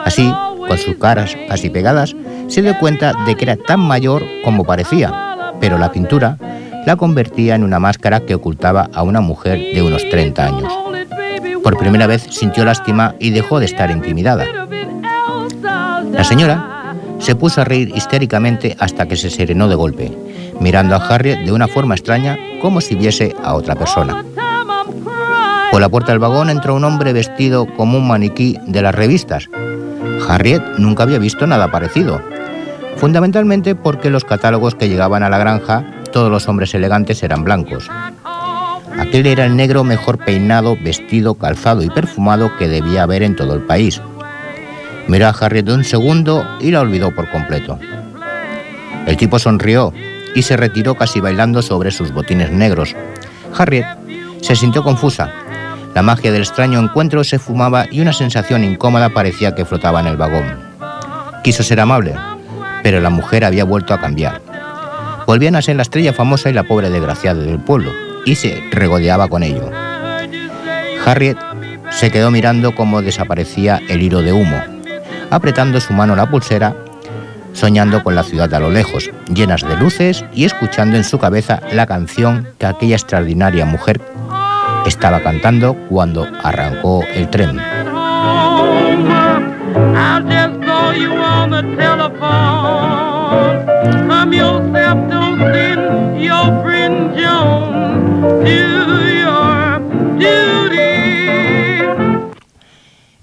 Así, 0.05 0.31
con 0.67 0.77
sus 0.77 0.97
caras 0.97 1.35
casi 1.47 1.69
pegadas, 1.69 2.15
se 2.47 2.61
dio 2.61 2.77
cuenta 2.79 3.13
de 3.25 3.35
que 3.35 3.45
era 3.45 3.57
tan 3.57 3.79
mayor 3.79 4.23
como 4.43 4.63
parecía, 4.63 5.53
pero 5.59 5.77
la 5.77 5.91
pintura 5.91 6.37
la 6.85 6.95
convertía 6.95 7.55
en 7.55 7.63
una 7.63 7.79
máscara 7.79 8.19
que 8.21 8.35
ocultaba 8.35 8.89
a 8.93 9.03
una 9.03 9.19
mujer 9.19 9.59
de 9.73 9.81
unos 9.81 10.07
30 10.09 10.45
años. 10.45 10.73
Por 11.63 11.77
primera 11.77 12.07
vez 12.07 12.21
sintió 12.29 12.63
lástima 12.63 13.15
y 13.19 13.31
dejó 13.31 13.59
de 13.59 13.65
estar 13.65 13.89
intimidada. 13.91 14.45
La 16.11 16.23
señora 16.23 16.76
se 17.19 17.35
puso 17.35 17.61
a 17.61 17.65
reír 17.65 17.91
histéricamente 17.95 18.75
hasta 18.79 19.07
que 19.07 19.15
se 19.15 19.29
serenó 19.29 19.67
de 19.67 19.75
golpe, 19.75 20.17
mirando 20.59 20.95
a 20.95 21.05
Harriet 21.05 21.45
de 21.45 21.51
una 21.51 21.67
forma 21.67 21.95
extraña 21.95 22.37
como 22.61 22.81
si 22.81 22.95
viese 22.95 23.35
a 23.43 23.53
otra 23.53 23.75
persona. 23.75 24.23
Por 25.71 25.81
la 25.81 25.89
puerta 25.89 26.11
del 26.11 26.19
vagón 26.19 26.49
entró 26.49 26.75
un 26.75 26.83
hombre 26.83 27.13
vestido 27.13 27.67
como 27.75 27.97
un 27.97 28.07
maniquí 28.07 28.57
de 28.65 28.81
las 28.81 28.95
revistas. 28.95 29.49
Harriet 30.27 30.63
nunca 30.77 31.03
había 31.03 31.19
visto 31.19 31.45
nada 31.45 31.69
parecido, 31.69 32.21
fundamentalmente 32.97 33.75
porque 33.75 34.09
los 34.09 34.23
catálogos 34.23 34.75
que 34.75 34.89
llegaban 34.89 35.23
a 35.23 35.29
la 35.29 35.37
granja, 35.37 35.85
todos 36.11 36.31
los 36.31 36.47
hombres 36.47 36.73
elegantes 36.73 37.21
eran 37.23 37.43
blancos. 37.43 37.89
Aquel 38.97 39.27
era 39.27 39.45
el 39.45 39.55
negro 39.55 39.83
mejor 39.83 40.17
peinado, 40.17 40.75
vestido, 40.81 41.35
calzado 41.35 41.83
y 41.83 41.89
perfumado 41.89 42.55
que 42.57 42.67
debía 42.67 43.03
haber 43.03 43.21
en 43.21 43.35
todo 43.35 43.53
el 43.53 43.61
país. 43.61 44.01
Miró 45.07 45.27
a 45.27 45.29
Harriet 45.29 45.69
un 45.69 45.83
segundo 45.83 46.45
y 46.59 46.71
la 46.71 46.81
olvidó 46.81 47.13
por 47.13 47.29
completo. 47.29 47.79
El 49.05 49.17
tipo 49.17 49.39
sonrió 49.39 49.93
y 50.35 50.41
se 50.41 50.57
retiró 50.57 50.95
casi 50.95 51.19
bailando 51.19 51.61
sobre 51.61 51.91
sus 51.91 52.11
botines 52.11 52.51
negros. 52.51 52.95
Harriet 53.57 53.85
se 54.41 54.55
sintió 54.55 54.83
confusa 54.83 55.31
la 55.97 56.03
magia 56.03 56.31
del 56.31 56.43
extraño 56.43 56.79
encuentro 56.79 57.23
se 57.23 57.39
fumaba 57.39 57.87
y 57.89 58.01
una 58.01 58.13
sensación 58.13 58.63
incómoda 58.63 59.09
parecía 59.09 59.55
que 59.55 59.65
flotaba 59.65 59.99
en 59.99 60.05
el 60.05 60.15
vagón. 60.15 60.55
Quiso 61.43 61.63
ser 61.63 61.79
amable, 61.79 62.13
pero 62.83 63.01
la 63.01 63.09
mujer 63.09 63.43
había 63.43 63.63
vuelto 63.63 63.95
a 63.95 63.99
cambiar. 63.99 64.39
Volvían 65.25 65.55
a 65.55 65.63
ser 65.63 65.75
la 65.75 65.81
estrella 65.81 66.13
famosa 66.13 66.51
y 66.51 66.53
la 66.53 66.65
pobre 66.65 66.91
desgraciada 66.91 67.41
del 67.41 67.57
pueblo, 67.57 67.91
y 68.27 68.35
se 68.35 68.63
regodeaba 68.69 69.27
con 69.27 69.41
ello. 69.41 69.71
Harriet 71.03 71.39
se 71.89 72.11
quedó 72.11 72.29
mirando 72.29 72.75
cómo 72.75 73.01
desaparecía 73.01 73.81
el 73.89 74.03
hilo 74.03 74.21
de 74.21 74.33
humo, 74.33 74.61
apretando 75.29 75.79
su 75.79 75.93
mano 75.93 76.15
la 76.15 76.29
pulsera, 76.29 76.75
soñando 77.53 78.03
con 78.03 78.15
la 78.15 78.23
ciudad 78.23 78.53
a 78.53 78.59
lo 78.59 78.69
lejos, 78.69 79.09
llenas 79.33 79.61
de 79.61 79.75
luces 79.77 80.23
y 80.33 80.45
escuchando 80.45 80.97
en 80.97 81.03
su 81.03 81.17
cabeza 81.19 81.61
la 81.71 81.85
canción 81.85 82.47
que 82.57 82.67
aquella 82.67 82.95
extraordinaria 82.95 83.65
mujer 83.65 84.01
estaba 84.85 85.21
cantando 85.21 85.75
cuando 85.89 86.27
arrancó 86.43 87.03
el 87.13 87.29
tren. 87.29 87.59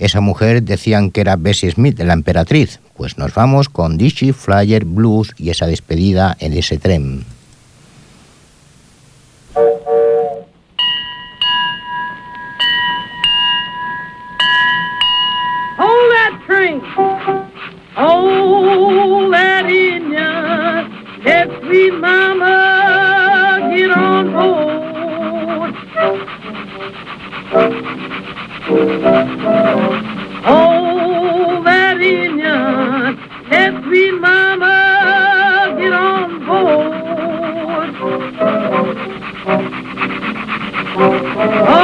Esa 0.05 0.21
mujer 0.21 0.63
decían 0.63 1.11
que 1.11 1.23
era 1.23 1.37
Bessie 1.37 1.71
Smith, 1.71 1.99
la 1.99 2.13
emperatriz. 2.13 2.79
Pues 2.95 3.17
nos 3.17 3.33
vamos 3.33 3.71
con 3.71 3.97
Dizzy 3.97 4.33
Flyer 4.33 4.85
Blues 4.85 5.33
y 5.39 5.49
esa 5.49 5.67
despedida 5.67 6.37
en 6.41 6.53
ese 6.53 6.77
tren. 6.77 7.25
Oh, 41.47 41.84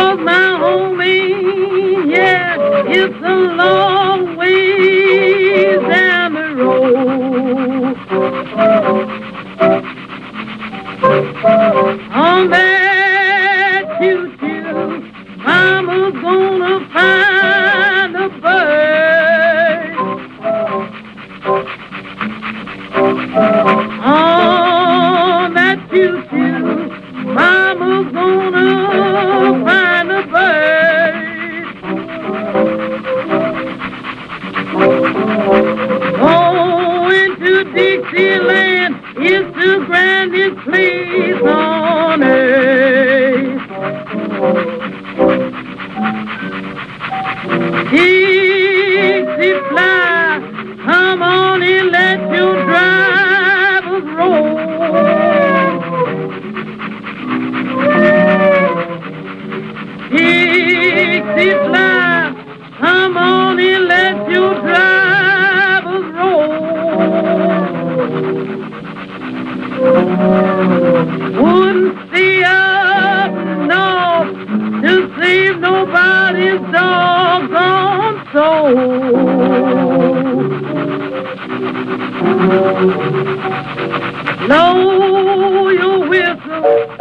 Blow 84.50 85.68
your 85.68 86.08
whistle, 86.08 86.96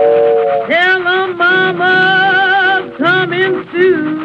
tell 0.70 1.02
her 1.02 1.34
mama's 1.34 2.96
coming 3.00 3.66
soon. 3.72 4.20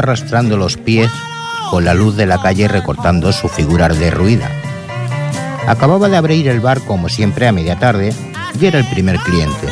Arrastrando 0.00 0.56
los 0.56 0.76
pies 0.76 1.10
con 1.70 1.84
la 1.84 1.94
luz 1.94 2.16
de 2.16 2.26
la 2.26 2.42
calle 2.42 2.66
recortando 2.66 3.32
su 3.32 3.48
figura 3.48 3.88
derruida. 3.88 4.50
Acababa 5.66 6.08
de 6.08 6.16
abrir 6.16 6.48
el 6.48 6.60
bar 6.60 6.80
como 6.80 7.08
siempre 7.08 7.46
a 7.46 7.52
media 7.52 7.78
tarde 7.78 8.12
y 8.60 8.66
era 8.66 8.78
el 8.78 8.88
primer 8.88 9.18
cliente. 9.18 9.68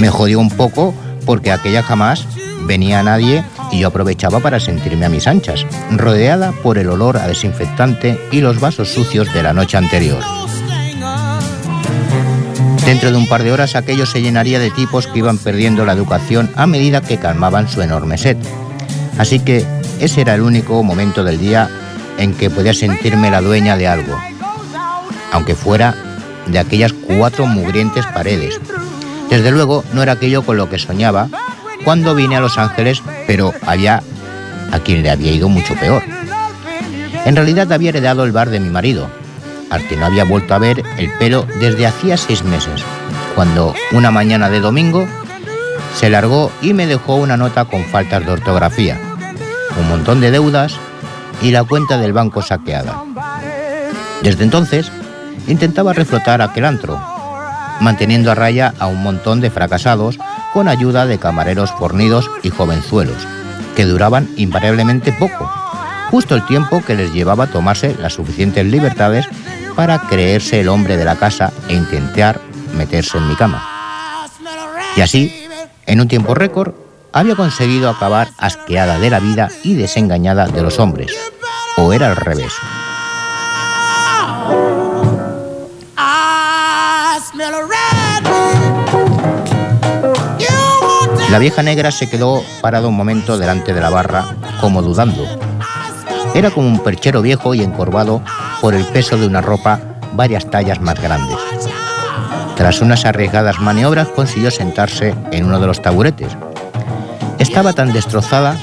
Me 0.00 0.10
jodió 0.10 0.38
un 0.38 0.50
poco 0.50 0.94
porque 1.24 1.52
aquella 1.52 1.82
jamás 1.82 2.28
venía 2.66 3.02
nadie 3.02 3.44
y 3.72 3.80
yo 3.80 3.88
aprovechaba 3.88 4.40
para 4.40 4.60
sentirme 4.60 5.06
a 5.06 5.08
mis 5.08 5.26
anchas, 5.26 5.66
rodeada 5.90 6.52
por 6.52 6.78
el 6.78 6.88
olor 6.88 7.16
a 7.16 7.26
desinfectante 7.26 8.18
y 8.30 8.40
los 8.40 8.60
vasos 8.60 8.92
sucios 8.92 9.32
de 9.32 9.42
la 9.42 9.52
noche 9.52 9.76
anterior. 9.76 10.22
Dentro 12.84 13.10
de 13.10 13.16
un 13.16 13.26
par 13.26 13.42
de 13.42 13.52
horas 13.52 13.76
aquello 13.76 14.04
se 14.04 14.20
llenaría 14.20 14.58
de 14.58 14.70
tipos 14.70 15.06
que 15.06 15.20
iban 15.20 15.38
perdiendo 15.38 15.86
la 15.86 15.94
educación 15.94 16.50
a 16.54 16.66
medida 16.66 17.00
que 17.00 17.16
calmaban 17.16 17.68
su 17.68 17.80
enorme 17.80 18.18
sed. 18.18 18.36
Así 19.18 19.40
que 19.40 19.64
ese 20.00 20.22
era 20.22 20.34
el 20.34 20.42
único 20.42 20.82
momento 20.82 21.24
del 21.24 21.38
día 21.38 21.68
en 22.18 22.34
que 22.34 22.50
podía 22.50 22.74
sentirme 22.74 23.30
la 23.30 23.40
dueña 23.40 23.76
de 23.76 23.88
algo, 23.88 24.18
aunque 25.32 25.54
fuera 25.54 25.94
de 26.46 26.58
aquellas 26.58 26.92
cuatro 26.92 27.46
mugrientes 27.46 28.06
paredes. 28.06 28.60
Desde 29.30 29.50
luego 29.50 29.84
no 29.92 30.02
era 30.02 30.12
aquello 30.12 30.42
con 30.42 30.56
lo 30.56 30.68
que 30.68 30.78
soñaba 30.78 31.28
cuando 31.84 32.14
vine 32.14 32.36
a 32.36 32.40
Los 32.40 32.58
Ángeles, 32.58 33.02
pero 33.26 33.52
había 33.66 34.02
a 34.72 34.78
quien 34.80 35.02
le 35.02 35.10
había 35.10 35.32
ido 35.32 35.48
mucho 35.48 35.74
peor. 35.74 36.02
En 37.24 37.36
realidad 37.36 37.72
había 37.72 37.90
heredado 37.90 38.24
el 38.24 38.32
bar 38.32 38.50
de 38.50 38.60
mi 38.60 38.68
marido, 38.68 39.08
al 39.70 39.86
que 39.86 39.96
no 39.96 40.06
había 40.06 40.24
vuelto 40.24 40.54
a 40.54 40.58
ver 40.58 40.82
el 40.98 41.10
pelo 41.18 41.46
desde 41.58 41.86
hacía 41.86 42.16
seis 42.16 42.42
meses, 42.44 42.82
cuando 43.34 43.74
una 43.92 44.10
mañana 44.10 44.50
de 44.50 44.60
domingo 44.60 45.06
se 45.96 46.10
largó 46.10 46.50
y 46.60 46.74
me 46.74 46.86
dejó 46.86 47.16
una 47.16 47.36
nota 47.36 47.64
con 47.64 47.84
faltas 47.84 48.24
de 48.26 48.32
ortografía, 48.32 48.98
un 49.78 49.88
montón 49.88 50.20
de 50.20 50.30
deudas 50.30 50.76
y 51.42 51.50
la 51.50 51.64
cuenta 51.64 51.98
del 51.98 52.12
banco 52.12 52.42
saqueada. 52.42 53.02
Desde 54.22 54.44
entonces 54.44 54.90
intentaba 55.46 55.92
reflotar 55.92 56.40
aquel 56.40 56.64
antro, 56.64 57.00
manteniendo 57.80 58.30
a 58.30 58.34
raya 58.34 58.74
a 58.78 58.86
un 58.86 59.02
montón 59.02 59.40
de 59.40 59.50
fracasados 59.50 60.18
con 60.52 60.68
ayuda 60.68 61.06
de 61.06 61.18
camareros 61.18 61.72
fornidos 61.72 62.30
y 62.42 62.50
jovenzuelos, 62.50 63.26
que 63.74 63.84
duraban 63.84 64.28
invariablemente 64.36 65.12
poco, 65.12 65.50
justo 66.10 66.34
el 66.36 66.46
tiempo 66.46 66.82
que 66.82 66.94
les 66.94 67.12
llevaba 67.12 67.48
tomarse 67.48 67.96
las 68.00 68.14
suficientes 68.14 68.64
libertades 68.64 69.26
para 69.74 69.98
creerse 69.98 70.60
el 70.60 70.68
hombre 70.68 70.96
de 70.96 71.04
la 71.04 71.16
casa 71.16 71.52
e 71.68 71.74
intentar 71.74 72.40
meterse 72.76 73.18
en 73.18 73.28
mi 73.28 73.34
cama. 73.34 73.66
Y 74.96 75.00
así, 75.00 75.48
en 75.86 76.00
un 76.00 76.08
tiempo 76.08 76.34
récord, 76.34 76.72
había 77.14 77.36
conseguido 77.36 77.88
acabar 77.88 78.28
asqueada 78.38 78.98
de 78.98 79.08
la 79.08 79.20
vida 79.20 79.48
y 79.62 79.74
desengañada 79.74 80.46
de 80.46 80.62
los 80.62 80.80
hombres. 80.80 81.12
¿O 81.76 81.92
era 81.92 82.08
al 82.08 82.16
revés? 82.16 82.52
La 91.30 91.38
vieja 91.38 91.62
negra 91.62 91.90
se 91.92 92.10
quedó 92.10 92.42
parada 92.60 92.88
un 92.88 92.96
momento 92.96 93.38
delante 93.38 93.72
de 93.72 93.80
la 93.80 93.90
barra, 93.90 94.24
como 94.60 94.82
dudando. 94.82 95.24
Era 96.34 96.50
como 96.50 96.66
un 96.66 96.80
perchero 96.80 97.22
viejo 97.22 97.54
y 97.54 97.62
encorvado 97.62 98.22
por 98.60 98.74
el 98.74 98.84
peso 98.86 99.16
de 99.16 99.26
una 99.26 99.40
ropa 99.40 99.80
varias 100.14 100.50
tallas 100.50 100.80
más 100.80 101.00
grandes. 101.00 101.38
Tras 102.56 102.80
unas 102.80 103.04
arriesgadas 103.04 103.60
maniobras 103.60 104.08
consiguió 104.08 104.50
sentarse 104.50 105.14
en 105.30 105.44
uno 105.44 105.60
de 105.60 105.66
los 105.66 105.80
taburetes. 105.80 106.36
Estaba 107.44 107.74
tan 107.74 107.92
destrozada 107.92 108.56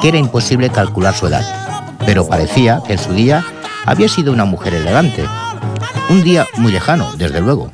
que 0.00 0.08
era 0.08 0.18
imposible 0.18 0.70
calcular 0.70 1.14
su 1.14 1.26
edad, 1.26 1.44
pero 2.06 2.28
parecía 2.28 2.80
que 2.86 2.92
en 2.92 2.98
su 3.00 3.12
día 3.12 3.44
había 3.86 4.08
sido 4.08 4.32
una 4.32 4.44
mujer 4.44 4.72
elegante. 4.72 5.24
Un 6.08 6.22
día 6.22 6.46
muy 6.58 6.70
lejano, 6.70 7.12
desde 7.16 7.40
luego. 7.40 7.72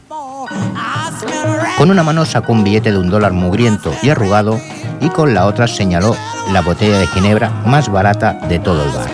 Con 1.76 1.90
una 1.90 2.02
mano 2.02 2.24
sacó 2.24 2.54
un 2.54 2.64
billete 2.64 2.90
de 2.90 2.96
un 2.96 3.10
dólar 3.10 3.32
mugriento 3.32 3.94
y 4.02 4.08
arrugado 4.08 4.58
y 4.98 5.10
con 5.10 5.34
la 5.34 5.44
otra 5.44 5.68
señaló 5.68 6.16
la 6.52 6.62
botella 6.62 6.98
de 6.98 7.06
ginebra 7.06 7.50
más 7.66 7.90
barata 7.90 8.32
de 8.48 8.58
todo 8.58 8.82
el 8.82 8.90
bar. 8.92 9.10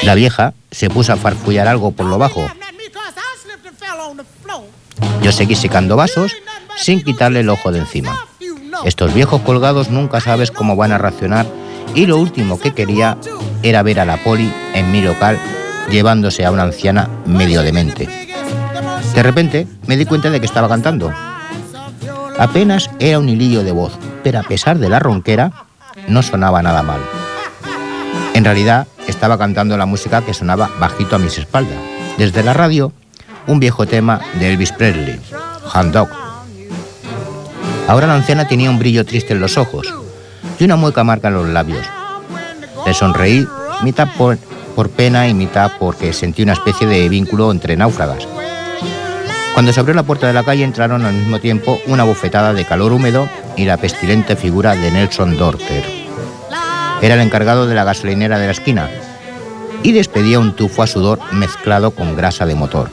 La 0.00 0.14
vieja 0.14 0.54
se 0.70 0.88
puso 0.88 1.12
a 1.12 1.16
farfullar 1.16 1.68
algo 1.68 1.92
por 1.92 2.06
lo 2.06 2.16
bajo. 2.16 2.50
Yo 5.20 5.30
seguí 5.30 5.56
secando 5.56 5.94
vasos 5.94 6.32
sin 6.78 7.02
quitarle 7.04 7.40
el 7.40 7.50
ojo 7.50 7.70
de 7.70 7.80
encima. 7.80 8.16
Estos 8.84 9.14
viejos 9.14 9.40
colgados 9.42 9.90
nunca 9.90 10.20
sabes 10.20 10.50
cómo 10.50 10.76
van 10.76 10.92
a 10.92 10.98
reaccionar 10.98 11.46
y 11.94 12.06
lo 12.06 12.18
último 12.18 12.58
que 12.58 12.72
quería 12.72 13.16
era 13.62 13.82
ver 13.82 14.00
a 14.00 14.04
la 14.04 14.16
poli 14.16 14.52
en 14.74 14.90
mi 14.90 15.00
local 15.00 15.38
llevándose 15.90 16.44
a 16.44 16.50
una 16.50 16.62
anciana 16.62 17.08
medio 17.26 17.62
demente. 17.62 18.08
De 19.14 19.22
repente 19.22 19.66
me 19.86 19.96
di 19.96 20.06
cuenta 20.06 20.30
de 20.30 20.40
que 20.40 20.46
estaba 20.46 20.68
cantando. 20.68 21.12
Apenas 22.38 22.90
era 22.98 23.18
un 23.18 23.28
hilillo 23.28 23.62
de 23.62 23.72
voz, 23.72 23.92
pero 24.24 24.40
a 24.40 24.42
pesar 24.42 24.78
de 24.78 24.88
la 24.88 24.98
ronquera, 24.98 25.52
no 26.08 26.22
sonaba 26.22 26.62
nada 26.62 26.82
mal. 26.82 27.00
En 28.34 28.44
realidad, 28.44 28.86
estaba 29.06 29.38
cantando 29.38 29.76
la 29.76 29.86
música 29.86 30.22
que 30.22 30.34
sonaba 30.34 30.70
bajito 30.80 31.16
a 31.16 31.18
mis 31.18 31.38
espaldas. 31.38 31.76
Desde 32.16 32.42
la 32.42 32.54
radio, 32.54 32.92
un 33.46 33.60
viejo 33.60 33.86
tema 33.86 34.20
de 34.38 34.50
Elvis 34.50 34.72
Presley, 34.72 35.20
Hand 35.72 35.92
Dog. 35.92 36.21
Ahora 37.92 38.06
la 38.06 38.14
anciana 38.14 38.48
tenía 38.48 38.70
un 38.70 38.78
brillo 38.78 39.04
triste 39.04 39.34
en 39.34 39.40
los 39.40 39.58
ojos 39.58 39.86
y 40.58 40.64
una 40.64 40.76
mueca 40.76 41.04
marca 41.04 41.28
en 41.28 41.34
los 41.34 41.46
labios. 41.46 41.84
Le 42.86 42.94
sonreí, 42.94 43.46
mitad 43.82 44.08
por, 44.16 44.38
por 44.74 44.88
pena 44.88 45.28
y 45.28 45.34
mitad 45.34 45.72
porque 45.78 46.14
sentí 46.14 46.42
una 46.42 46.54
especie 46.54 46.86
de 46.86 47.06
vínculo 47.10 47.50
entre 47.50 47.76
náufragas. 47.76 48.26
Cuando 49.52 49.74
se 49.74 49.80
abrió 49.80 49.94
la 49.94 50.04
puerta 50.04 50.26
de 50.26 50.32
la 50.32 50.42
calle 50.42 50.64
entraron 50.64 51.04
al 51.04 51.12
mismo 51.12 51.38
tiempo 51.38 51.78
una 51.86 52.04
bofetada 52.04 52.54
de 52.54 52.64
calor 52.64 52.94
húmedo 52.94 53.28
y 53.58 53.66
la 53.66 53.76
pestilente 53.76 54.36
figura 54.36 54.74
de 54.74 54.90
Nelson 54.90 55.36
Dorter. 55.36 55.84
Era 57.02 57.16
el 57.16 57.20
encargado 57.20 57.66
de 57.66 57.74
la 57.74 57.84
gasolinera 57.84 58.38
de 58.38 58.46
la 58.46 58.52
esquina 58.52 58.88
y 59.82 59.92
despedía 59.92 60.40
un 60.40 60.56
tufo 60.56 60.82
a 60.82 60.86
sudor 60.86 61.20
mezclado 61.32 61.90
con 61.90 62.16
grasa 62.16 62.46
de 62.46 62.54
motor, 62.54 62.88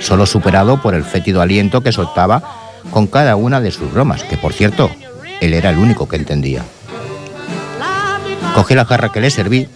solo 0.00 0.24
superado 0.24 0.80
por 0.80 0.94
el 0.94 1.04
fétido 1.04 1.42
aliento 1.42 1.82
que 1.82 1.92
soltaba 1.92 2.57
con 2.90 3.06
cada 3.06 3.36
una 3.36 3.60
de 3.60 3.70
sus 3.70 3.92
bromas, 3.92 4.22
que 4.22 4.36
por 4.36 4.52
cierto, 4.52 4.90
él 5.40 5.54
era 5.54 5.70
el 5.70 5.78
único 5.78 6.08
que 6.08 6.16
entendía. 6.16 6.64
Cogí 8.54 8.74
la 8.74 8.84
jarra 8.84 9.10
que 9.10 9.20
le 9.20 9.30
serví, 9.30 9.68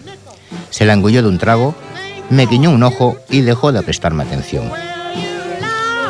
se 0.69 0.85
la 0.85 0.93
engulló 0.93 1.21
de 1.21 1.29
un 1.29 1.37
trago, 1.37 1.75
me 2.29 2.45
guiñó 2.45 2.71
un 2.71 2.83
ojo 2.83 3.17
y 3.29 3.41
dejó 3.41 3.71
de 3.71 3.81
prestarme 3.81 4.23
atención. 4.23 4.71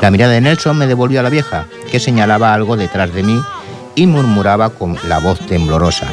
La 0.02 0.12
mirada 0.12 0.34
de 0.34 0.42
Nelson 0.42 0.78
me 0.78 0.88
devolvió 0.88 1.20
a 1.20 1.24
la 1.24 1.30
vieja, 1.30 1.68
que 1.92 2.00
señalaba 2.00 2.54
algo 2.54 2.76
detrás 2.76 3.14
de 3.14 3.24
mí 3.24 3.42
y 3.96 4.08
murmuraba 4.08 4.70
con 4.70 4.98
la 5.08 5.20
voz 5.20 5.40
temblorosa. 5.40 6.08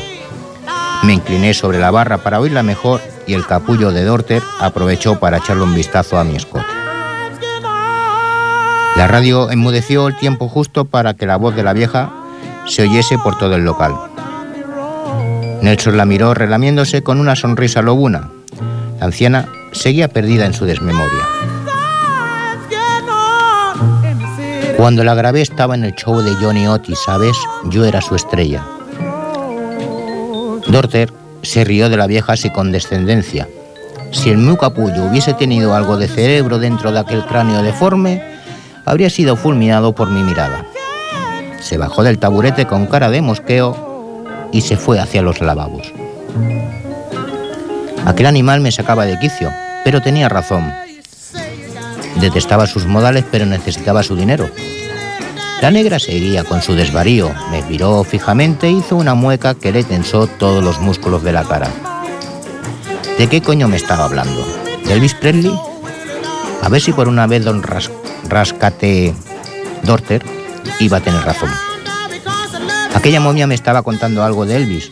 Me 1.02 1.14
incliné 1.14 1.54
sobre 1.54 1.78
la 1.78 1.90
barra 1.90 2.18
para 2.18 2.40
oírla 2.40 2.62
mejor 2.62 3.00
y 3.26 3.34
el 3.34 3.46
capullo 3.46 3.90
de 3.90 4.04
Dorter 4.04 4.42
aprovechó 4.60 5.18
para 5.18 5.38
echarle 5.38 5.62
un 5.62 5.74
vistazo 5.74 6.18
a 6.18 6.24
mi 6.24 6.36
escote. 6.36 6.79
La 9.00 9.08
radio 9.08 9.50
enmudeció 9.50 10.08
el 10.08 10.16
tiempo 10.18 10.46
justo 10.46 10.84
para 10.84 11.14
que 11.14 11.24
la 11.24 11.36
voz 11.36 11.56
de 11.56 11.62
la 11.62 11.72
vieja 11.72 12.12
se 12.66 12.82
oyese 12.82 13.16
por 13.16 13.38
todo 13.38 13.56
el 13.56 13.64
local. 13.64 13.94
Nelson 15.62 15.96
la 15.96 16.04
miró 16.04 16.34
relamiéndose 16.34 17.02
con 17.02 17.18
una 17.18 17.34
sonrisa 17.34 17.80
lobuna. 17.80 18.30
La 18.98 19.06
anciana 19.06 19.48
seguía 19.72 20.08
perdida 20.08 20.44
en 20.44 20.52
su 20.52 20.66
desmemoria. 20.66 21.22
Cuando 24.76 25.02
la 25.02 25.14
grabé 25.14 25.40
estaba 25.40 25.74
en 25.74 25.84
el 25.84 25.94
show 25.94 26.20
de 26.20 26.34
Johnny 26.34 26.66
Otis, 26.66 26.98
¿sabes? 27.02 27.38
Yo 27.70 27.86
era 27.86 28.02
su 28.02 28.14
estrella. 28.14 28.62
Dorter 30.66 31.10
se 31.40 31.64
rió 31.64 31.88
de 31.88 31.96
la 31.96 32.06
vieja 32.06 32.36
sin 32.36 32.52
condescendencia. 32.52 33.48
Si 34.12 34.28
el 34.28 34.36
mu 34.36 34.58
capullo 34.58 35.04
hubiese 35.04 35.32
tenido 35.32 35.74
algo 35.74 35.96
de 35.96 36.06
cerebro 36.06 36.58
dentro 36.58 36.92
de 36.92 36.98
aquel 36.98 37.24
cráneo 37.24 37.62
deforme, 37.62 38.29
habría 38.90 39.08
sido 39.08 39.36
fulminado 39.36 39.94
por 39.94 40.10
mi 40.10 40.24
mirada. 40.24 40.66
Se 41.60 41.78
bajó 41.78 42.02
del 42.02 42.18
taburete 42.18 42.66
con 42.66 42.86
cara 42.86 43.08
de 43.08 43.22
mosqueo 43.22 44.24
y 44.50 44.62
se 44.62 44.76
fue 44.76 44.98
hacia 44.98 45.22
los 45.22 45.40
lavabos. 45.40 45.92
Aquel 48.04 48.26
animal 48.26 48.60
me 48.60 48.72
sacaba 48.72 49.06
de 49.06 49.16
quicio, 49.20 49.52
pero 49.84 50.02
tenía 50.02 50.28
razón. 50.28 50.72
Detestaba 52.16 52.66
sus 52.66 52.86
modales, 52.86 53.24
pero 53.30 53.46
necesitaba 53.46 54.02
su 54.02 54.16
dinero. 54.16 54.50
La 55.62 55.70
negra 55.70 56.00
seguía 56.00 56.42
con 56.42 56.60
su 56.60 56.74
desvarío, 56.74 57.30
me 57.52 57.62
miró 57.62 58.02
fijamente 58.02 58.66
e 58.66 58.72
hizo 58.72 58.96
una 58.96 59.14
mueca 59.14 59.54
que 59.54 59.70
le 59.70 59.84
tensó 59.84 60.26
todos 60.26 60.64
los 60.64 60.80
músculos 60.80 61.22
de 61.22 61.32
la 61.32 61.44
cara. 61.44 61.68
¿De 63.18 63.28
qué 63.28 63.40
coño 63.40 63.68
me 63.68 63.76
estaba 63.76 64.06
hablando? 64.06 64.44
¿De 64.84 64.94
Elvis 64.94 65.14
Presley? 65.14 65.54
A 66.62 66.68
ver 66.68 66.80
si 66.80 66.92
por 66.92 67.06
una 67.06 67.28
vez 67.28 67.44
don 67.44 67.62
Ras 67.62 67.88
Rascate 68.30 69.12
Dorter 69.82 70.24
iba 70.78 70.98
a 70.98 71.00
tener 71.00 71.22
razón. 71.22 71.50
Aquella 72.94 73.20
momia 73.20 73.46
me 73.46 73.54
estaba 73.54 73.82
contando 73.82 74.24
algo 74.24 74.46
de 74.46 74.56
Elvis. 74.56 74.90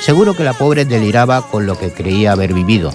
Seguro 0.00 0.34
que 0.34 0.44
la 0.44 0.54
pobre 0.54 0.84
deliraba 0.84 1.42
con 1.42 1.66
lo 1.66 1.78
que 1.78 1.92
creía 1.92 2.32
haber 2.32 2.52
vivido, 2.52 2.92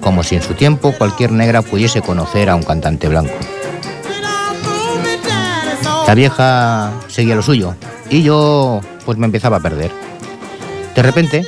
como 0.00 0.22
si 0.22 0.36
en 0.36 0.42
su 0.42 0.54
tiempo 0.54 0.92
cualquier 0.92 1.32
negra 1.32 1.62
pudiese 1.62 2.02
conocer 2.02 2.50
a 2.50 2.56
un 2.56 2.62
cantante 2.62 3.08
blanco. 3.08 3.34
La 6.06 6.14
vieja 6.14 6.92
seguía 7.08 7.34
lo 7.34 7.42
suyo 7.42 7.74
y 8.10 8.22
yo 8.22 8.80
pues 9.04 9.18
me 9.18 9.26
empezaba 9.26 9.56
a 9.56 9.60
perder. 9.60 9.90
De 10.94 11.02
repente 11.02 11.46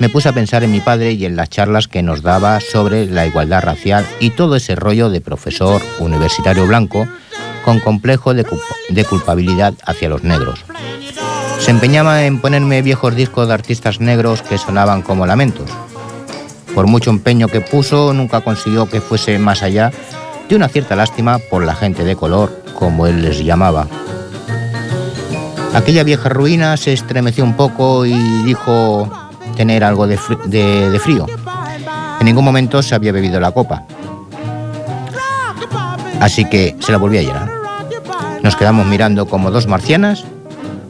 me 0.00 0.10
puse 0.10 0.28
a 0.28 0.32
pensar 0.32 0.64
en 0.64 0.72
mi 0.72 0.80
padre 0.80 1.12
y 1.12 1.24
en 1.24 1.36
las 1.36 1.48
charlas 1.48 1.88
que 1.88 2.02
nos 2.02 2.22
daba 2.22 2.60
sobre 2.60 3.06
la 3.06 3.26
igualdad 3.26 3.62
racial 3.62 4.06
y 4.20 4.30
todo 4.30 4.56
ese 4.56 4.74
rollo 4.74 5.08
de 5.08 5.20
profesor 5.20 5.80
universitario 5.98 6.66
blanco 6.66 7.08
con 7.64 7.80
complejo 7.80 8.34
de, 8.34 8.44
culpabilidad 9.04 9.74
hacia 9.86 10.08
los 10.08 10.22
negros. 10.22 10.64
Se 11.58 11.70
empeñaba 11.70 12.24
en 12.24 12.40
ponerme 12.40 12.82
viejos 12.82 13.14
discos 13.14 13.48
de 13.48 13.54
artistas 13.54 14.00
negros 14.00 14.42
que 14.42 14.58
sonaban 14.58 15.02
como 15.02 15.26
lamentos. 15.26 15.70
Por 16.74 16.86
mucho 16.86 17.10
empeño 17.10 17.48
que 17.48 17.60
puso, 17.60 18.12
nunca 18.12 18.40
consiguió 18.40 18.86
que 18.86 19.00
fuese 19.00 19.38
más 19.38 19.62
allá 19.62 19.92
de 20.48 20.56
una 20.56 20.68
cierta 20.68 20.96
lástima 20.96 21.38
por 21.38 21.64
la 21.64 21.74
gente 21.74 22.04
de 22.04 22.16
color, 22.16 22.62
como 22.74 23.06
él 23.06 23.22
les 23.22 23.44
llamaba. 23.44 23.86
Aquella 25.74 26.04
vieja 26.04 26.28
ruina 26.28 26.76
se 26.76 26.92
estremeció 26.92 27.44
un 27.44 27.54
poco 27.54 28.04
y 28.04 28.42
dijo 28.44 29.10
tener 29.56 29.84
algo 29.84 30.06
de 30.06 30.18
frío. 30.18 31.26
En 32.22 32.26
ningún 32.26 32.44
momento 32.44 32.82
se 32.82 32.94
había 32.94 33.10
bebido 33.10 33.40
la 33.40 33.50
copa. 33.50 33.84
Así 36.20 36.44
que 36.44 36.76
se 36.80 36.92
la 36.92 36.98
volví 36.98 37.18
a 37.18 37.22
llenar. 37.22 37.50
Nos 38.42 38.56
quedamos 38.56 38.86
mirando 38.86 39.26
como 39.26 39.50
dos 39.50 39.66
marcianas, 39.66 40.24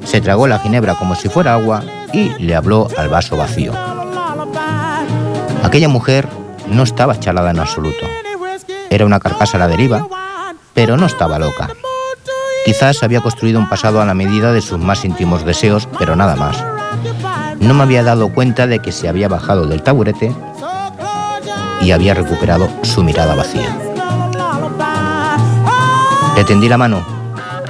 se 0.04 0.20
tragó 0.20 0.46
la 0.46 0.58
ginebra 0.58 0.94
como 0.94 1.14
si 1.14 1.28
fuera 1.28 1.54
agua 1.54 1.82
y 2.12 2.30
le 2.38 2.54
habló 2.54 2.88
al 2.96 3.08
vaso 3.08 3.36
vacío. 3.36 3.72
Aquella 5.62 5.88
mujer 5.88 6.28
no 6.66 6.82
estaba 6.82 7.18
chalada 7.18 7.50
en 7.50 7.60
absoluto. 7.60 8.06
Era 8.90 9.06
una 9.06 9.20
carcasa 9.20 9.56
a 9.56 9.60
la 9.60 9.68
deriva, 9.68 10.06
pero 10.74 10.96
no 10.96 11.06
estaba 11.06 11.38
loca. 11.38 11.70
Quizás 12.64 13.02
había 13.02 13.20
construido 13.20 13.58
un 13.58 13.68
pasado 13.68 14.00
a 14.00 14.06
la 14.06 14.14
medida 14.14 14.52
de 14.52 14.60
sus 14.60 14.78
más 14.78 15.04
íntimos 15.04 15.44
deseos, 15.44 15.88
pero 15.98 16.14
nada 16.16 16.36
más. 16.36 16.62
No 17.60 17.74
me 17.74 17.82
había 17.82 18.02
dado 18.02 18.32
cuenta 18.32 18.66
de 18.66 18.80
que 18.80 18.92
se 18.92 19.08
había 19.08 19.28
bajado 19.28 19.66
del 19.66 19.82
taburete 19.82 20.32
y 21.80 21.90
había 21.90 22.14
recuperado 22.14 22.68
su 22.82 23.02
mirada 23.02 23.34
vacía. 23.34 23.91
Le 26.42 26.48
tendí 26.48 26.68
la 26.68 26.76
mano 26.76 27.06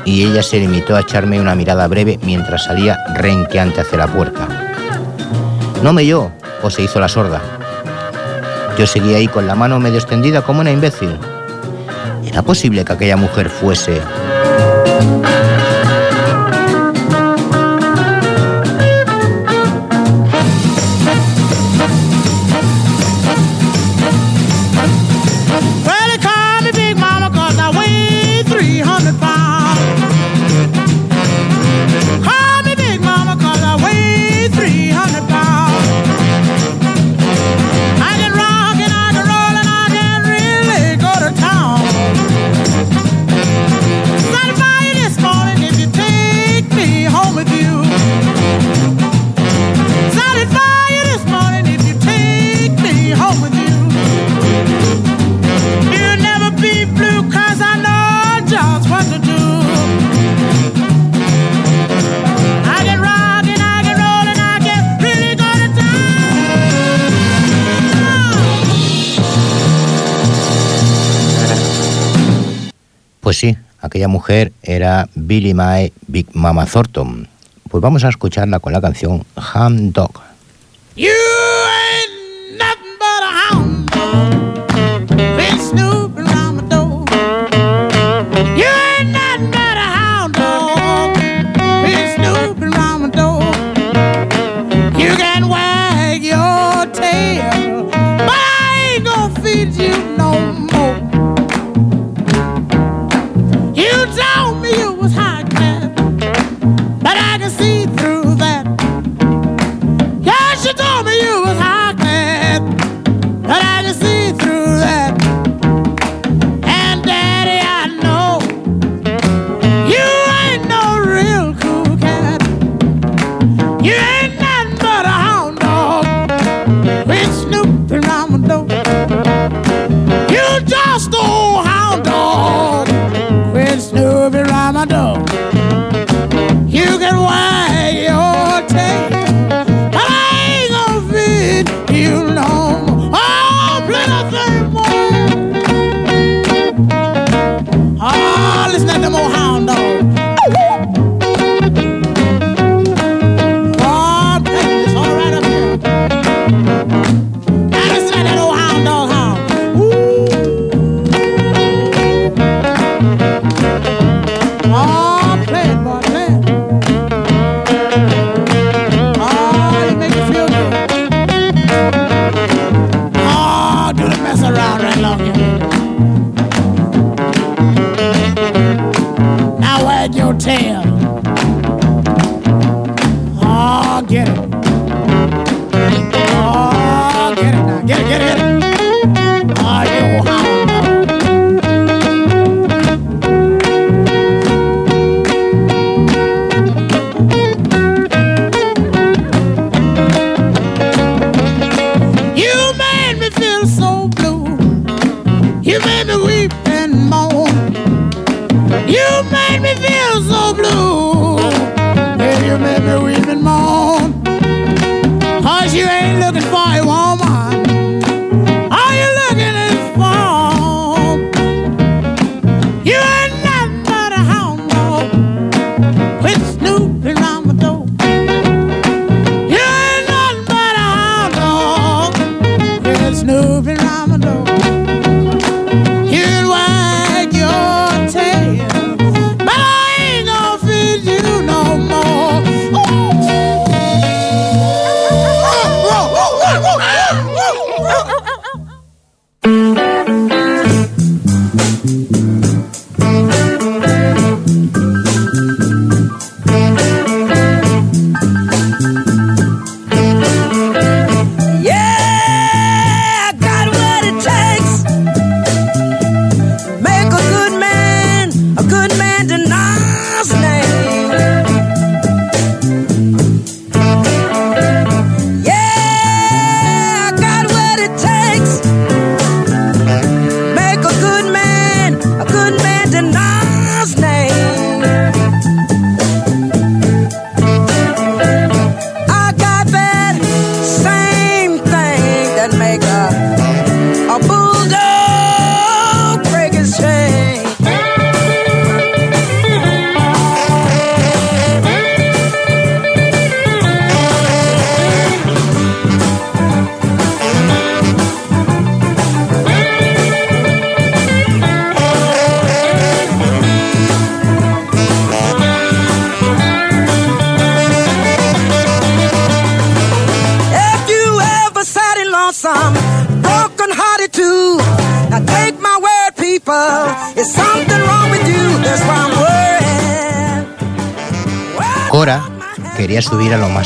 y 0.07 0.25
ella 0.25 0.43
se 0.43 0.59
limitó 0.59 0.97
a 0.97 1.01
echarme 1.01 1.39
una 1.39 1.55
mirada 1.55 1.87
breve 1.89 2.19
mientras 2.23 2.65
salía 2.65 2.97
renqueante 3.17 3.83
hacia 3.83 3.99
la 3.99 4.07
puerta. 4.07 4.49
No 5.83 5.93
me 5.93 6.01
oyó 6.01 6.31
o 6.63 6.71
se 6.71 6.81
hizo 6.81 6.99
la 6.99 7.11
sorda. 7.11 7.43
Yo 8.79 8.87
seguía 8.87 9.19
ahí 9.19 9.29
con 9.29 9.47
la 9.47 9.55
mano 9.55 9.79
medio 9.79 9.99
extendida 9.99 10.41
como 10.41 10.63
una 10.63 10.71
imbécil. 10.71 11.19
¿Era 12.25 12.41
posible 12.41 12.83
que 12.83 12.95
aquella 12.95 13.19
mujer 13.19 13.51
fuese 13.51 14.01
Pues 73.33 73.39
sí, 73.39 73.57
aquella 73.81 74.09
mujer 74.09 74.53
era 74.63 75.09
Billy 75.15 75.55
Mae 75.55 75.95
Big 76.07 76.27
Mama 76.35 76.67
Thornton. 76.67 77.27
Pues 77.71 77.81
vamos 77.81 78.05
a 78.05 78.11
escucharla 78.11 78.61
con 78.61 78.75
la 78.75 78.83
canción 78.83 79.25
Ham 79.37 79.91
Dog. 79.91 80.21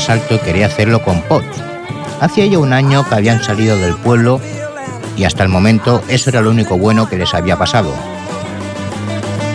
Subir 0.07 0.15
a 0.15 0.15
lo 0.15 0.27
más 0.27 0.29
alto 0.29 0.35
y 0.35 0.39
quería 0.39 0.67
hacerlo 0.67 1.01
con 1.01 1.21
Pot. 1.21 1.45
Hacía 2.21 2.45
ya 2.45 2.59
un 2.59 2.73
año 2.73 3.07
que 3.07 3.15
habían 3.15 3.43
salido 3.43 3.77
del 3.77 3.95
pueblo 3.95 4.39
y 5.15 5.25
hasta 5.25 5.43
el 5.43 5.49
momento 5.49 6.01
eso 6.07 6.29
era 6.29 6.41
lo 6.41 6.51
único 6.51 6.77
bueno 6.77 7.09
que 7.09 7.17
les 7.17 7.33
había 7.33 7.57
pasado. 7.57 7.93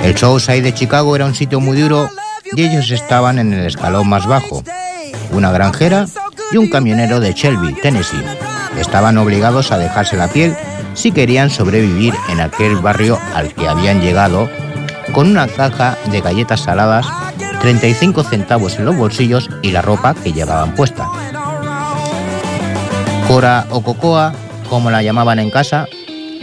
El 0.02 0.16
Southside 0.16 0.62
de 0.62 0.74
Chicago 0.74 1.14
era 1.14 1.26
un 1.26 1.34
sitio 1.34 1.60
muy 1.60 1.80
duro 1.80 2.08
y 2.52 2.62
ellos 2.62 2.90
estaban 2.90 3.38
en 3.38 3.52
el 3.52 3.66
escalón 3.66 4.08
más 4.08 4.26
bajo. 4.26 4.62
Una 5.30 5.52
granjera 5.52 6.06
y 6.52 6.56
un 6.56 6.68
camionero 6.68 7.20
de 7.20 7.32
Shelby, 7.32 7.74
Tennessee. 7.74 8.22
Estaban 8.78 9.16
obligados 9.18 9.70
a 9.70 9.78
dejarse 9.78 10.16
la 10.16 10.28
piel 10.28 10.56
si 10.94 11.12
querían 11.12 11.50
sobrevivir 11.50 12.14
en 12.28 12.40
aquel 12.40 12.76
barrio 12.76 13.18
al 13.34 13.54
que 13.54 13.68
habían 13.68 14.00
llegado 14.00 14.50
con 15.12 15.28
una 15.28 15.46
caja 15.46 15.96
de 16.10 16.20
galletas 16.20 16.60
saladas, 16.60 17.06
35 17.62 18.24
centavos 18.24 18.76
en 18.76 18.84
los 18.84 18.96
bolsillos 18.96 19.48
y 19.62 19.70
la 19.70 19.82
ropa 19.82 20.14
que 20.14 20.32
llevaban 20.32 20.74
puesta. 20.74 21.06
Cora 23.28 23.68
o 23.70 23.82
Cocoa, 23.82 24.34
como 24.68 24.90
la 24.90 25.00
llamaban 25.00 25.38
en 25.38 25.50
casa, 25.50 25.86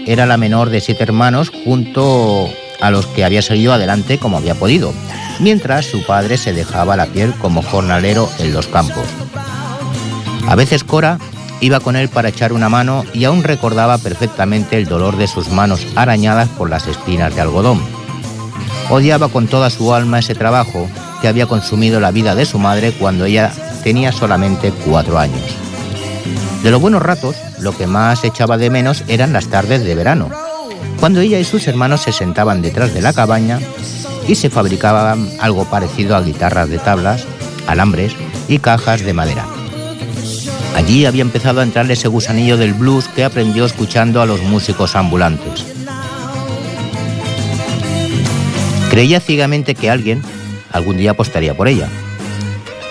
era 0.08 0.26
la 0.26 0.38
menor 0.38 0.70
de 0.70 0.80
siete 0.80 1.04
hermanos 1.04 1.52
junto 1.66 2.48
a 2.80 2.90
los 2.90 3.06
que 3.08 3.26
había 3.26 3.42
salido 3.42 3.74
adelante 3.74 4.18
como 4.18 4.38
había 4.38 4.56
podido, 4.56 4.94
mientras 5.42 5.88
su 5.88 6.06
padre 6.06 6.38
se 6.38 6.54
dejaba 6.54 6.96
la 6.96 7.08
piel 7.08 7.34
como 7.34 7.64
jornalero 7.64 8.30
en 8.40 8.54
los 8.54 8.68
campos. 8.68 9.06
A 10.48 10.56
veces 10.56 10.86
Cora 10.86 11.20
iba 11.60 11.82
con 11.82 11.98
él 11.98 12.08
para 12.08 12.30
echar 12.30 12.54
una 12.54 12.70
mano 12.70 13.04
y 13.14 13.26
aún 13.26 13.44
recordaba 13.44 13.98
perfectamente 13.98 14.78
el 14.78 14.86
dolor 14.86 15.18
de 15.18 15.28
sus 15.28 15.50
manos 15.50 15.86
arañadas 15.98 16.48
por 16.48 16.70
las 16.70 16.88
espinas 16.88 17.36
de 17.36 17.42
algodón. 17.42 17.82
Odiaba 18.90 19.28
con 19.28 19.48
toda 19.48 19.70
su 19.70 19.94
alma 19.94 20.20
ese 20.20 20.34
trabajo 20.34 20.88
que 21.22 21.28
había 21.28 21.48
consumido 21.48 22.00
la 22.00 22.12
vida 22.12 22.36
de 22.36 22.46
su 22.46 22.60
madre 22.60 22.92
cuando 22.92 23.26
ella 23.26 23.52
tenía 23.84 24.12
solamente 24.12 24.72
cuatro 24.86 25.20
años. 25.20 25.56
De 26.64 26.72
los 26.72 26.82
buenos 26.82 27.02
ratos, 27.02 27.36
lo 27.60 27.76
que 27.76 27.88
más 27.88 28.24
echaba 28.24 28.58
de 28.58 28.70
menos 28.70 29.04
eran 29.08 29.34
las 29.34 29.48
tardes 29.48 29.84
de 29.84 29.96
verano, 29.96 30.30
cuando 31.00 31.22
ella 31.22 31.40
y 31.40 31.46
sus 31.46 31.68
hermanos 31.68 32.02
se 32.02 32.12
sentaban 32.12 32.62
detrás 32.62 32.94
de 32.94 33.02
la 33.02 33.14
cabaña 33.14 33.60
y 34.28 34.36
se 34.36 34.50
fabricaban 34.50 35.30
algo 35.40 35.66
parecido 35.66 36.16
a 36.16 36.22
guitarras 36.22 36.70
de 36.70 36.80
tablas, 36.80 37.26
alambres 37.68 38.14
y 38.48 38.60
cajas 38.60 39.02
de 39.02 39.14
madera. 39.14 39.46
Allí 40.76 41.06
había 41.06 41.22
empezado 41.22 41.62
a 41.62 41.64
entrarle 41.64 41.94
ese 41.94 42.08
gusanillo 42.08 42.58
del 42.58 42.74
blues 42.74 43.08
que 43.08 43.24
aprendió 43.24 43.66
escuchando 43.66 44.22
a 44.22 44.26
los 44.26 44.42
músicos 44.44 44.96
ambulantes. 44.96 45.66
Creía 48.90 49.20
ciegamente 49.20 49.76
que 49.76 49.90
alguien 49.90 50.22
algún 50.72 50.98
día 50.98 51.12
apostaría 51.12 51.56
por 51.56 51.68
ella. 51.68 51.88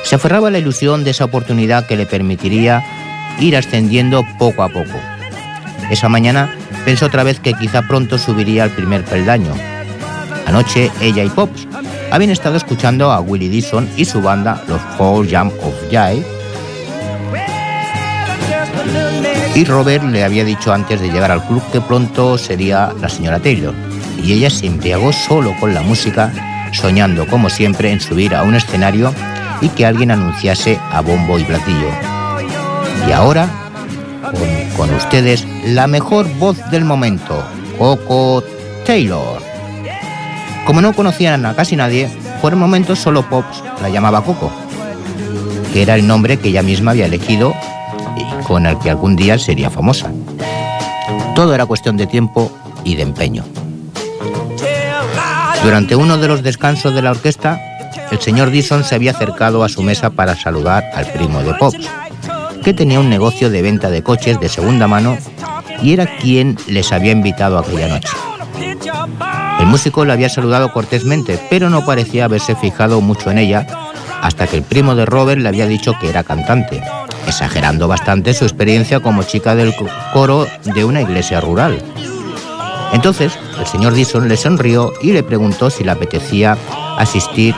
Se 0.04 0.14
aferraba 0.14 0.48
a 0.48 0.50
la 0.50 0.58
ilusión 0.58 1.04
de 1.04 1.10
esa 1.10 1.24
oportunidad 1.24 1.86
que 1.86 1.96
le 1.96 2.06
permitiría 2.06 2.82
ir 3.40 3.56
ascendiendo 3.56 4.24
poco 4.38 4.62
a 4.62 4.68
poco. 4.68 4.98
Esa 5.90 6.08
mañana 6.08 6.50
pensó 6.84 7.06
otra 7.06 7.22
vez 7.22 7.40
que 7.40 7.54
quizá 7.54 7.82
pronto 7.82 8.18
subiría 8.18 8.64
al 8.64 8.70
primer 8.70 9.04
peldaño. 9.04 9.54
Anoche 10.46 10.90
ella 11.00 11.24
y 11.24 11.28
Pops 11.28 11.66
habían 12.10 12.30
estado 12.30 12.56
escuchando 12.56 13.12
a 13.12 13.20
Willie 13.20 13.50
Dixon 13.50 13.88
y 13.96 14.04
su 14.04 14.22
banda, 14.22 14.62
los 14.66 14.80
Four 14.96 15.26
Jump 15.30 15.52
of 15.62 15.74
Jai, 15.90 16.24
y 19.54 19.64
Robert 19.64 20.04
le 20.04 20.22
había 20.22 20.44
dicho 20.44 20.72
antes 20.72 21.00
de 21.00 21.10
llegar 21.10 21.32
al 21.32 21.44
club 21.44 21.62
que 21.72 21.80
pronto 21.80 22.38
sería 22.38 22.92
la 23.00 23.08
señora 23.08 23.40
Taylor, 23.40 23.74
y 24.22 24.32
ella 24.32 24.50
se 24.50 24.66
embriagó 24.66 25.12
solo 25.12 25.52
con 25.58 25.74
la 25.74 25.82
música, 25.82 26.32
soñando 26.72 27.26
como 27.26 27.50
siempre 27.50 27.90
en 27.92 28.00
subir 28.00 28.34
a 28.34 28.42
un 28.42 28.54
escenario 28.54 29.14
y 29.60 29.68
que 29.68 29.86
alguien 29.86 30.10
anunciase 30.10 30.78
a 30.92 31.00
bombo 31.00 31.38
y 31.38 31.44
platillo. 31.44 31.88
Y 33.06 33.12
ahora, 33.12 33.48
con, 34.76 34.92
ustedes, 34.94 35.46
la 35.64 35.86
mejor 35.86 36.26
voz 36.38 36.58
del 36.70 36.84
momento, 36.84 37.42
Coco 37.78 38.42
Taylor. 38.84 39.42
Como 40.66 40.80
no 40.80 40.92
conocían 40.92 41.46
a 41.46 41.54
casi 41.54 41.76
nadie, 41.76 42.10
por 42.42 42.52
el 42.52 42.58
momento 42.58 42.94
solo 42.94 43.22
Pops 43.28 43.62
la 43.80 43.88
llamaba 43.88 44.22
Coco, 44.22 44.52
que 45.72 45.82
era 45.82 45.94
el 45.94 46.06
nombre 46.06 46.38
que 46.38 46.48
ella 46.48 46.62
misma 46.62 46.90
había 46.90 47.06
elegido 47.06 47.54
y 48.16 48.44
con 48.44 48.66
el 48.66 48.78
que 48.78 48.90
algún 48.90 49.16
día 49.16 49.38
sería 49.38 49.70
famosa. 49.70 50.10
Todo 51.34 51.54
era 51.54 51.66
cuestión 51.66 51.96
de 51.96 52.06
tiempo 52.06 52.52
y 52.84 52.96
de 52.96 53.02
empeño. 53.02 53.44
Durante 55.62 55.96
uno 55.96 56.18
de 56.18 56.28
los 56.28 56.42
descansos 56.42 56.94
de 56.94 57.02
la 57.02 57.10
orquesta, 57.10 57.60
el 58.10 58.20
señor 58.20 58.50
Dixon 58.50 58.84
se 58.84 58.94
había 58.94 59.10
acercado 59.10 59.64
a 59.64 59.68
su 59.68 59.82
mesa 59.82 60.10
para 60.10 60.36
saludar 60.36 60.84
al 60.94 61.06
primo 61.06 61.42
de 61.42 61.54
Pops, 61.54 61.88
que 62.62 62.74
tenía 62.74 63.00
un 63.00 63.10
negocio 63.10 63.50
de 63.50 63.62
venta 63.62 63.90
de 63.90 64.02
coches 64.02 64.40
de 64.40 64.48
segunda 64.48 64.86
mano 64.86 65.18
y 65.82 65.92
era 65.92 66.06
quien 66.18 66.56
les 66.66 66.92
había 66.92 67.12
invitado 67.12 67.58
aquella 67.58 67.88
noche. 67.88 68.08
El 69.60 69.66
músico 69.66 70.04
la 70.04 70.14
había 70.14 70.28
saludado 70.28 70.72
cortésmente, 70.72 71.38
pero 71.50 71.68
no 71.68 71.84
parecía 71.84 72.24
haberse 72.24 72.54
fijado 72.54 73.00
mucho 73.00 73.30
en 73.30 73.38
ella 73.38 73.66
hasta 74.22 74.46
que 74.46 74.56
el 74.56 74.62
primo 74.62 74.94
de 74.94 75.06
Robert 75.06 75.40
le 75.40 75.48
había 75.48 75.66
dicho 75.66 75.94
que 76.00 76.08
era 76.08 76.24
cantante, 76.24 76.82
exagerando 77.26 77.88
bastante 77.88 78.34
su 78.34 78.44
experiencia 78.44 79.00
como 79.00 79.22
chica 79.22 79.54
del 79.54 79.74
coro 80.12 80.46
de 80.64 80.84
una 80.84 81.02
iglesia 81.02 81.40
rural. 81.40 81.82
Entonces, 82.92 83.38
el 83.58 83.66
señor 83.66 83.94
Dixon 83.94 84.28
le 84.28 84.36
sonrió 84.36 84.92
y 85.02 85.12
le 85.12 85.22
preguntó 85.22 85.70
si 85.70 85.84
le 85.84 85.90
apetecía 85.90 86.56
asistir 86.98 87.54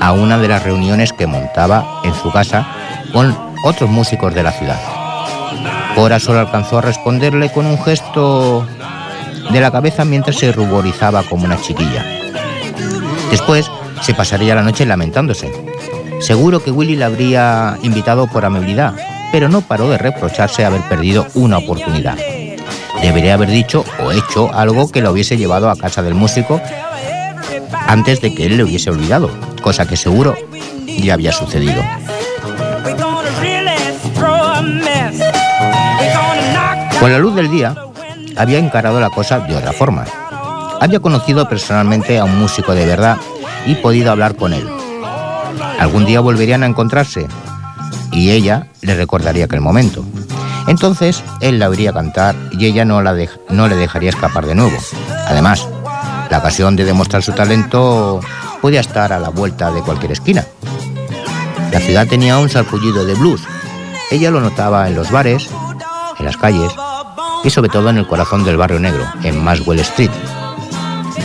a 0.00 0.12
una 0.12 0.38
de 0.38 0.48
las 0.48 0.62
reuniones 0.62 1.12
que 1.12 1.26
montaba 1.26 2.00
en 2.04 2.14
su 2.14 2.30
casa 2.30 2.66
con 3.12 3.36
otros 3.64 3.90
músicos 3.90 4.34
de 4.34 4.42
la 4.42 4.52
ciudad. 4.52 4.80
Cora 5.94 6.20
solo 6.20 6.40
alcanzó 6.40 6.78
a 6.78 6.82
responderle 6.82 7.50
con 7.50 7.66
un 7.66 7.82
gesto 7.82 8.64
de 9.50 9.60
la 9.60 9.70
cabeza 9.70 10.04
mientras 10.04 10.36
se 10.36 10.52
ruborizaba 10.52 11.22
como 11.24 11.44
una 11.44 11.60
chiquilla. 11.60 12.04
Después 13.30 13.70
se 14.02 14.14
pasaría 14.14 14.54
la 14.54 14.62
noche 14.62 14.86
lamentándose. 14.86 15.50
Seguro 16.20 16.62
que 16.62 16.70
Willy 16.70 16.96
la 16.96 17.06
habría 17.06 17.78
invitado 17.82 18.26
por 18.26 18.44
amabilidad, 18.44 18.94
pero 19.32 19.48
no 19.48 19.60
paró 19.60 19.88
de 19.88 19.98
reprocharse 19.98 20.64
haber 20.64 20.82
perdido 20.82 21.26
una 21.34 21.58
oportunidad. 21.58 22.16
Debería 23.02 23.34
haber 23.34 23.50
dicho 23.50 23.84
o 24.04 24.12
hecho 24.12 24.52
algo 24.52 24.90
que 24.90 25.00
lo 25.00 25.12
hubiese 25.12 25.36
llevado 25.36 25.70
a 25.70 25.76
casa 25.76 26.02
del 26.02 26.14
músico 26.14 26.60
antes 27.86 28.20
de 28.20 28.34
que 28.34 28.46
él 28.46 28.56
le 28.56 28.64
hubiese 28.64 28.90
olvidado, 28.90 29.30
cosa 29.62 29.86
que 29.86 29.96
seguro 29.96 30.34
ya 31.00 31.14
había 31.14 31.32
sucedido. 31.32 31.82
Con 37.00 37.12
la 37.12 37.18
luz 37.18 37.34
del 37.34 37.50
día, 37.50 37.74
había 38.36 38.58
encarado 38.58 39.00
la 39.00 39.10
cosa 39.10 39.40
de 39.40 39.56
otra 39.56 39.72
forma. 39.72 40.04
Había 40.80 41.00
conocido 41.00 41.48
personalmente 41.48 42.18
a 42.18 42.24
un 42.24 42.38
músico 42.38 42.74
de 42.74 42.86
verdad 42.86 43.16
y 43.66 43.76
podido 43.76 44.10
hablar 44.10 44.34
con 44.34 44.52
él. 44.52 44.68
Algún 45.78 46.04
día 46.04 46.20
volverían 46.20 46.62
a 46.62 46.66
encontrarse 46.66 47.26
y 48.12 48.30
ella 48.30 48.66
le 48.80 48.94
recordaría 48.94 49.44
aquel 49.44 49.60
momento. 49.60 50.04
Entonces 50.68 51.24
él 51.40 51.58
la 51.58 51.68
oiría 51.68 51.92
cantar 51.92 52.36
y 52.52 52.66
ella 52.66 52.84
no, 52.84 53.02
la 53.02 53.16
no 53.48 53.68
le 53.68 53.76
dejaría 53.76 54.10
escapar 54.10 54.46
de 54.46 54.54
nuevo. 54.54 54.76
Además, 55.26 55.66
la 56.30 56.38
ocasión 56.38 56.76
de 56.76 56.84
demostrar 56.84 57.22
su 57.22 57.32
talento 57.32 58.20
podía 58.60 58.80
estar 58.80 59.12
a 59.12 59.18
la 59.18 59.30
vuelta 59.30 59.70
de 59.70 59.80
cualquier 59.80 60.12
esquina. 60.12 60.46
La 61.72 61.80
ciudad 61.80 62.06
tenía 62.06 62.38
un 62.38 62.50
sarpullido 62.50 63.04
de 63.06 63.14
blues. 63.14 63.42
Ella 64.10 64.30
lo 64.30 64.40
notaba 64.40 64.86
en 64.88 64.94
los 64.94 65.10
bares, 65.10 65.48
en 66.18 66.24
las 66.24 66.36
calles 66.36 66.72
y 67.44 67.50
sobre 67.50 67.70
todo 67.70 67.88
en 67.88 67.98
el 67.98 68.06
corazón 68.06 68.44
del 68.44 68.56
barrio 68.56 68.78
negro, 68.78 69.04
en 69.22 69.42
Maswell 69.42 69.80
Street. 69.80 70.10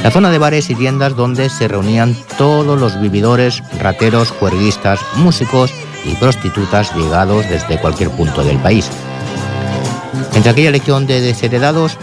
La 0.03 0.11
zona 0.11 0.29
de 0.29 0.37
bares 0.37 0.69
y 0.69 0.75
tiendas 0.75 1.15
donde 1.15 1.49
se 1.49 1.67
reunían 1.67 2.15
todos 2.37 2.79
los 2.79 2.99
vividores, 2.99 3.63
rateros, 3.79 4.31
juerguistas, 4.31 4.99
músicos 5.15 5.73
y 6.05 6.15
prostitutas 6.15 6.93
llegados 6.95 7.47
desde 7.49 7.79
cualquier 7.79 8.09
punto 8.09 8.43
del 8.43 8.57
país. 8.57 8.89
Entre 10.35 10.49
aquella 10.49 10.71
legión 10.71 11.05
de 11.05 11.21
desheredados, 11.21 11.97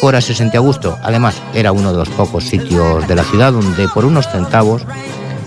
Cora 0.00 0.22
se 0.22 0.34
sentía 0.34 0.60
a 0.60 0.62
gusto. 0.62 0.98
Además, 1.02 1.42
era 1.52 1.72
uno 1.72 1.92
de 1.92 1.98
los 1.98 2.08
pocos 2.08 2.44
sitios 2.44 3.06
de 3.06 3.14
la 3.14 3.22
ciudad 3.24 3.52
donde 3.52 3.86
por 3.88 4.06
unos 4.06 4.28
centavos 4.28 4.82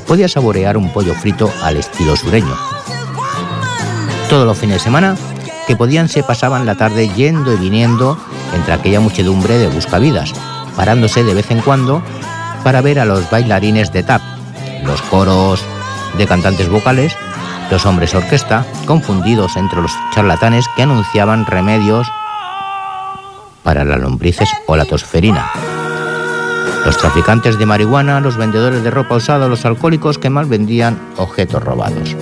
podía 0.08 0.30
saborear 0.30 0.78
un 0.78 0.94
pollo 0.94 1.16
frito 1.16 1.52
al 1.64 1.78
estilo 1.78 2.16
sureño. 2.16 2.56
Todos 4.30 4.46
los 4.46 4.58
fines 4.58 4.76
de 4.76 4.84
semana 4.84 5.16
que 5.66 5.76
podían 5.76 6.08
se 6.08 6.24
pasaban 6.24 6.66
la 6.66 6.76
tarde 6.76 7.10
yendo 7.10 7.52
y 7.52 7.58
viniendo 7.58 8.18
entre 8.54 8.74
aquella 8.74 9.00
muchedumbre 9.00 9.58
de 9.58 9.70
buscavidas, 9.70 10.34
parándose 10.76 11.24
de 11.24 11.34
vez 11.34 11.50
en 11.50 11.62
cuando 11.62 12.04
para 12.64 12.82
ver 12.82 13.00
a 13.00 13.06
los 13.06 13.30
bailarines 13.30 13.92
de 13.92 14.04
tap, 14.04 14.22
los 14.86 15.02
coros 15.04 15.64
de 16.18 16.28
cantantes 16.28 16.70
vocales, 16.70 17.16
los 17.74 17.88
hombres 17.88 18.14
orquesta, 18.14 18.68
confundidos 18.86 19.58
entre 19.58 19.82
los 19.82 19.92
charlatanes 20.14 20.64
que 20.76 20.84
anunciaban 20.84 21.44
remedios 21.48 22.08
para 23.64 23.84
las 23.84 24.00
lombrices 24.00 24.48
o 24.68 24.76
la 24.76 24.86
tosferina. 24.86 25.50
Los 26.86 26.98
traficantes 26.98 27.58
de 27.58 27.66
marihuana, 27.66 28.20
los 28.20 28.38
vendedores 28.38 28.84
de 28.84 28.92
ropa 28.92 29.16
usada, 29.16 29.48
los 29.48 29.66
alcohólicos 29.66 30.20
que 30.20 30.30
mal 30.30 30.46
vendían 30.46 31.02
objetos 31.18 31.64
robados. 31.64 32.16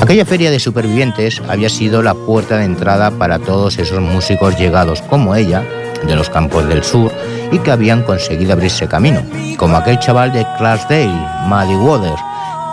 Aquella 0.00 0.24
feria 0.24 0.52
de 0.52 0.60
supervivientes 0.60 1.42
había 1.48 1.70
sido 1.70 2.04
la 2.04 2.14
puerta 2.14 2.58
de 2.58 2.66
entrada 2.66 3.10
para 3.10 3.40
todos 3.40 3.78
esos 3.78 4.00
músicos 4.00 4.56
llegados 4.56 5.02
como 5.02 5.34
ella, 5.34 5.64
de 6.06 6.16
los 6.16 6.30
campos 6.30 6.66
del 6.68 6.84
sur, 6.84 7.12
y 7.50 7.58
que 7.58 7.70
habían 7.70 8.02
conseguido 8.02 8.52
abrirse 8.52 8.88
camino, 8.88 9.22
como 9.56 9.76
aquel 9.76 9.98
chaval 9.98 10.32
de 10.32 10.46
Clarksdale, 10.58 11.28
Muddy 11.46 11.76
Waters, 11.76 12.20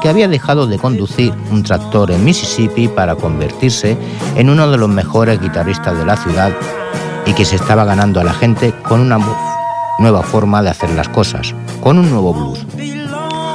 que 0.01 0.09
había 0.09 0.27
dejado 0.27 0.65
de 0.65 0.79
conducir 0.79 1.33
un 1.51 1.63
tractor 1.63 2.11
en 2.11 2.25
Mississippi 2.25 2.87
para 2.87 3.15
convertirse 3.15 3.95
en 4.35 4.49
uno 4.49 4.69
de 4.69 4.77
los 4.77 4.89
mejores 4.89 5.39
guitarristas 5.39 5.97
de 5.97 6.05
la 6.05 6.17
ciudad 6.17 6.51
y 7.25 7.33
que 7.33 7.45
se 7.45 7.55
estaba 7.55 7.85
ganando 7.85 8.19
a 8.19 8.23
la 8.23 8.33
gente 8.33 8.73
con 8.87 8.99
una 8.99 9.19
nueva 9.99 10.23
forma 10.23 10.63
de 10.63 10.69
hacer 10.69 10.89
las 10.91 11.07
cosas, 11.09 11.53
con 11.81 11.99
un 11.99 12.09
nuevo 12.09 12.33
blues. 12.33 12.65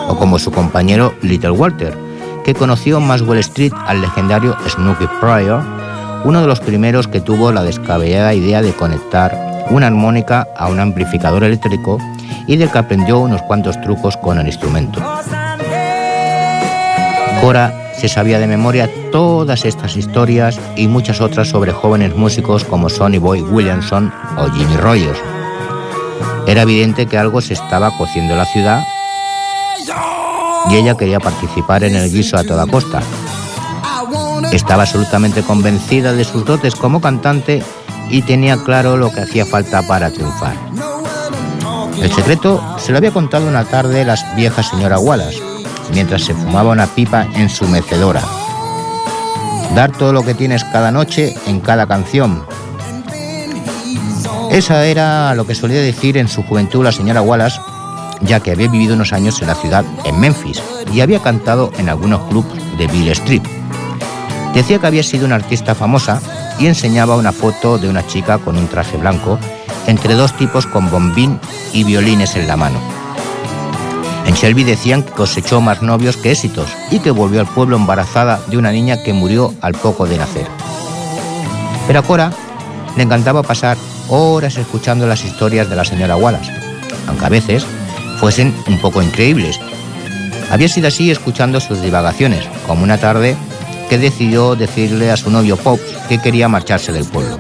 O 0.09 0.16
como 0.16 0.39
su 0.39 0.53
compañero 0.53 1.14
Little 1.20 1.51
Walter, 1.51 1.99
que 2.45 2.55
conoció 2.55 2.99
en 2.99 3.09
Maswell 3.09 3.41
Street 3.41 3.72
al 3.87 4.01
legendario 4.01 4.57
Snooky 4.68 5.09
Pryor, 5.20 5.64
uno 6.27 6.41
de 6.41 6.49
los 6.49 6.59
primeros 6.59 7.07
que 7.07 7.20
tuvo 7.20 7.53
la 7.53 7.62
descabellada 7.62 8.35
idea 8.35 8.61
de 8.61 8.72
conectar 8.72 9.64
una 9.70 9.87
armónica 9.87 10.49
a 10.57 10.66
un 10.66 10.81
amplificador 10.81 11.45
eléctrico 11.45 11.99
y 12.49 12.57
del 12.57 12.68
que 12.68 12.79
aprendió 12.79 13.20
unos 13.20 13.43
cuantos 13.43 13.81
trucos 13.81 14.16
con 14.16 14.37
el 14.41 14.47
instrumento. 14.49 15.01
Cora 17.41 17.93
se 17.97 18.09
sabía 18.09 18.41
de 18.41 18.49
memoria 18.49 18.91
todas 19.12 19.64
estas 19.64 19.97
historias 19.97 20.59
y 20.74 20.89
muchas 20.89 21.20
otras 21.20 21.47
sobre 21.47 21.70
jóvenes 21.70 22.16
músicos 22.16 22.64
como 22.64 22.89
Sonny 22.89 23.18
Boy 23.18 23.43
Williamson 23.43 24.12
o 24.37 24.51
Jimmy 24.51 24.77
Rogers. 24.79 25.20
Era 26.49 26.62
evidente 26.62 27.07
que 27.07 27.18
algo 27.18 27.41
se 27.41 27.55
estaba 27.55 27.97
cociendo 27.97 28.33
en 28.33 28.39
la 28.39 28.47
ciudad 28.47 28.83
y 30.70 30.74
ella 30.74 30.97
quería 30.97 31.20
participar 31.20 31.85
en 31.85 31.95
el 31.95 32.11
guiso 32.11 32.37
a 32.37 32.43
toda 32.43 32.66
costa. 32.66 33.01
Estaba 34.53 34.82
absolutamente 34.82 35.42
convencida 35.42 36.12
de 36.12 36.24
sus 36.24 36.44
dotes 36.44 36.74
como 36.74 37.01
cantante 37.01 37.62
y 38.11 38.22
tenía 38.22 38.57
claro 38.62 38.97
lo 38.97 39.11
que 39.11 39.20
hacía 39.20 39.44
falta 39.44 39.82
para 39.86 40.11
triunfar. 40.11 40.55
El 42.01 42.12
secreto 42.12 42.62
se 42.78 42.92
lo 42.92 42.99
había 42.99 43.11
contado 43.11 43.49
una 43.49 43.64
tarde 43.64 44.05
la 44.05 44.16
vieja 44.36 44.62
señora 44.62 44.99
Wallace, 44.99 45.42
mientras 45.92 46.22
se 46.22 46.34
fumaba 46.34 46.72
una 46.72 46.86
pipa 46.86 47.26
en 47.34 47.49
su 47.49 47.66
mecedora. 47.66 48.22
Dar 49.74 49.92
todo 49.92 50.12
lo 50.12 50.22
que 50.22 50.34
tienes 50.34 50.62
cada 50.64 50.90
noche 50.90 51.34
en 51.47 51.61
cada 51.61 51.86
canción. 51.86 52.47
Esa 54.51 54.86
era 54.86 55.34
lo 55.34 55.47
que 55.47 55.55
solía 55.55 55.80
decir 55.80 56.16
en 56.16 56.28
su 56.28 56.42
juventud 56.42 56.84
la 56.84 56.92
señora 56.92 57.22
Wallace, 57.22 57.61
ya 58.22 58.40
que 58.40 58.53
había 58.53 58.68
vivido 58.68 58.94
unos 58.94 59.12
años 59.12 59.40
en 59.42 59.49
la 59.49 59.55
ciudad, 59.55 59.84
en 60.05 60.20
Memphis, 60.20 60.62
y 60.92 61.01
había 61.01 61.20
cantado 61.20 61.72
en 61.78 61.88
algunos 61.88 62.28
clubs 62.28 62.49
de 62.78 62.86
Bill 62.86 63.09
Street. 63.09 63.55
Decía 64.57 64.78
que 64.78 64.86
había 64.86 65.02
sido 65.02 65.26
una 65.26 65.34
artista 65.34 65.74
famosa 65.74 66.18
y 66.59 66.66
enseñaba 66.66 67.16
una 67.16 67.30
foto 67.30 67.76
de 67.76 67.90
una 67.90 68.07
chica 68.07 68.38
con 68.38 68.57
un 68.57 68.68
traje 68.68 68.96
blanco 68.96 69.38
entre 69.86 70.14
dos 70.14 70.34
tipos 70.34 70.66
con 70.66 70.90
bombín 70.90 71.38
y 71.74 71.84
violines 71.84 72.36
en 72.36 72.48
la 72.48 72.57
mano. 72.57 72.80
En 74.24 74.32
Shelby 74.32 74.64
decían 74.64 75.02
que 75.02 75.12
cosechó 75.12 75.61
más 75.61 75.82
novios 75.82 76.16
que 76.16 76.32
éxitos 76.32 76.70
y 76.90 77.00
que 77.00 77.11
volvió 77.11 77.40
al 77.40 77.46
pueblo 77.46 77.76
embarazada 77.76 78.40
de 78.46 78.57
una 78.57 78.72
niña 78.72 79.02
que 79.02 79.12
murió 79.12 79.52
al 79.61 79.74
poco 79.74 80.07
de 80.07 80.16
nacer. 80.16 80.46
Pero 81.86 81.98
a 81.98 82.02
Cora 82.02 82.32
le 82.96 83.02
encantaba 83.02 83.42
pasar 83.42 83.76
horas 84.09 84.57
escuchando 84.57 85.07
las 85.07 85.22
historias 85.22 85.68
de 85.68 85.76
la 85.76 85.84
señora 85.84 86.16
Wallace, 86.16 86.50
aunque 87.09 87.26
a 87.26 87.28
veces 87.28 87.66
fuesen 88.18 88.54
un 88.68 88.78
poco 88.80 89.02
increíbles. 89.02 89.61
Había 90.50 90.70
sido 90.70 90.88
así 90.88 91.11
escuchando 91.11 91.61
sus 91.61 91.82
divagaciones, 91.82 92.48
como 92.66 92.84
una 92.84 92.96
tarde 92.96 93.36
que 93.89 93.99
decidió 93.99 94.57
decirle 94.57 95.11
a 95.11 95.16
su 95.16 95.30
novio 95.30 95.57
Pops 95.57 95.82
que 96.09 96.18
quería 96.18 96.49
marcharse 96.49 96.93
del 96.93 97.05
pueblo. 97.05 97.39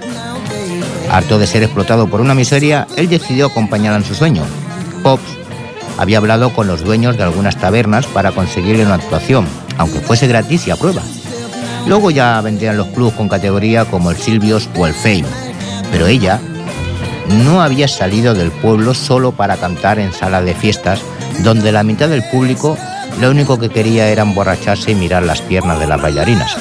Harto 1.10 1.38
de 1.38 1.46
ser 1.46 1.62
explotado 1.62 2.08
por 2.08 2.20
una 2.20 2.34
miseria, 2.34 2.86
él 2.96 3.08
decidió 3.08 3.46
acompañarla 3.46 3.98
en 3.98 4.04
su 4.04 4.14
sueño. 4.14 4.42
Pops 5.02 5.36
había 5.98 6.18
hablado 6.18 6.52
con 6.52 6.66
los 6.66 6.84
dueños 6.84 7.16
de 7.16 7.22
algunas 7.22 7.56
tabernas 7.56 8.06
para 8.06 8.32
conseguirle 8.32 8.84
una 8.84 8.96
actuación, 8.96 9.46
aunque 9.78 10.00
fuese 10.00 10.26
gratis 10.26 10.66
y 10.66 10.70
a 10.70 10.76
prueba. 10.76 11.02
Luego 11.86 12.10
ya 12.10 12.40
vendrían 12.40 12.76
los 12.76 12.88
clubs 12.88 13.14
con 13.14 13.28
categoría 13.28 13.84
como 13.84 14.10
el 14.10 14.16
Silvios 14.16 14.68
o 14.76 14.86
el 14.86 14.94
Fame. 14.94 15.24
Pero 15.92 16.06
ella 16.06 16.40
no 17.44 17.62
había 17.62 17.88
salido 17.88 18.34
del 18.34 18.50
pueblo 18.50 18.94
solo 18.94 19.32
para 19.32 19.56
cantar 19.56 19.98
en 19.98 20.12
salas 20.12 20.44
de 20.44 20.54
fiestas, 20.54 21.00
donde 21.42 21.72
la 21.72 21.84
mitad 21.84 22.08
del 22.08 22.24
público 22.24 22.76
lo 23.20 23.30
único 23.30 23.58
que 23.58 23.70
quería 23.70 24.08
era 24.08 24.22
emborracharse 24.22 24.90
y 24.90 24.94
mirar 24.94 25.22
las 25.24 25.40
piernas 25.40 25.78
de 25.78 25.86
las 25.86 26.00
bailarinas. 26.00 26.56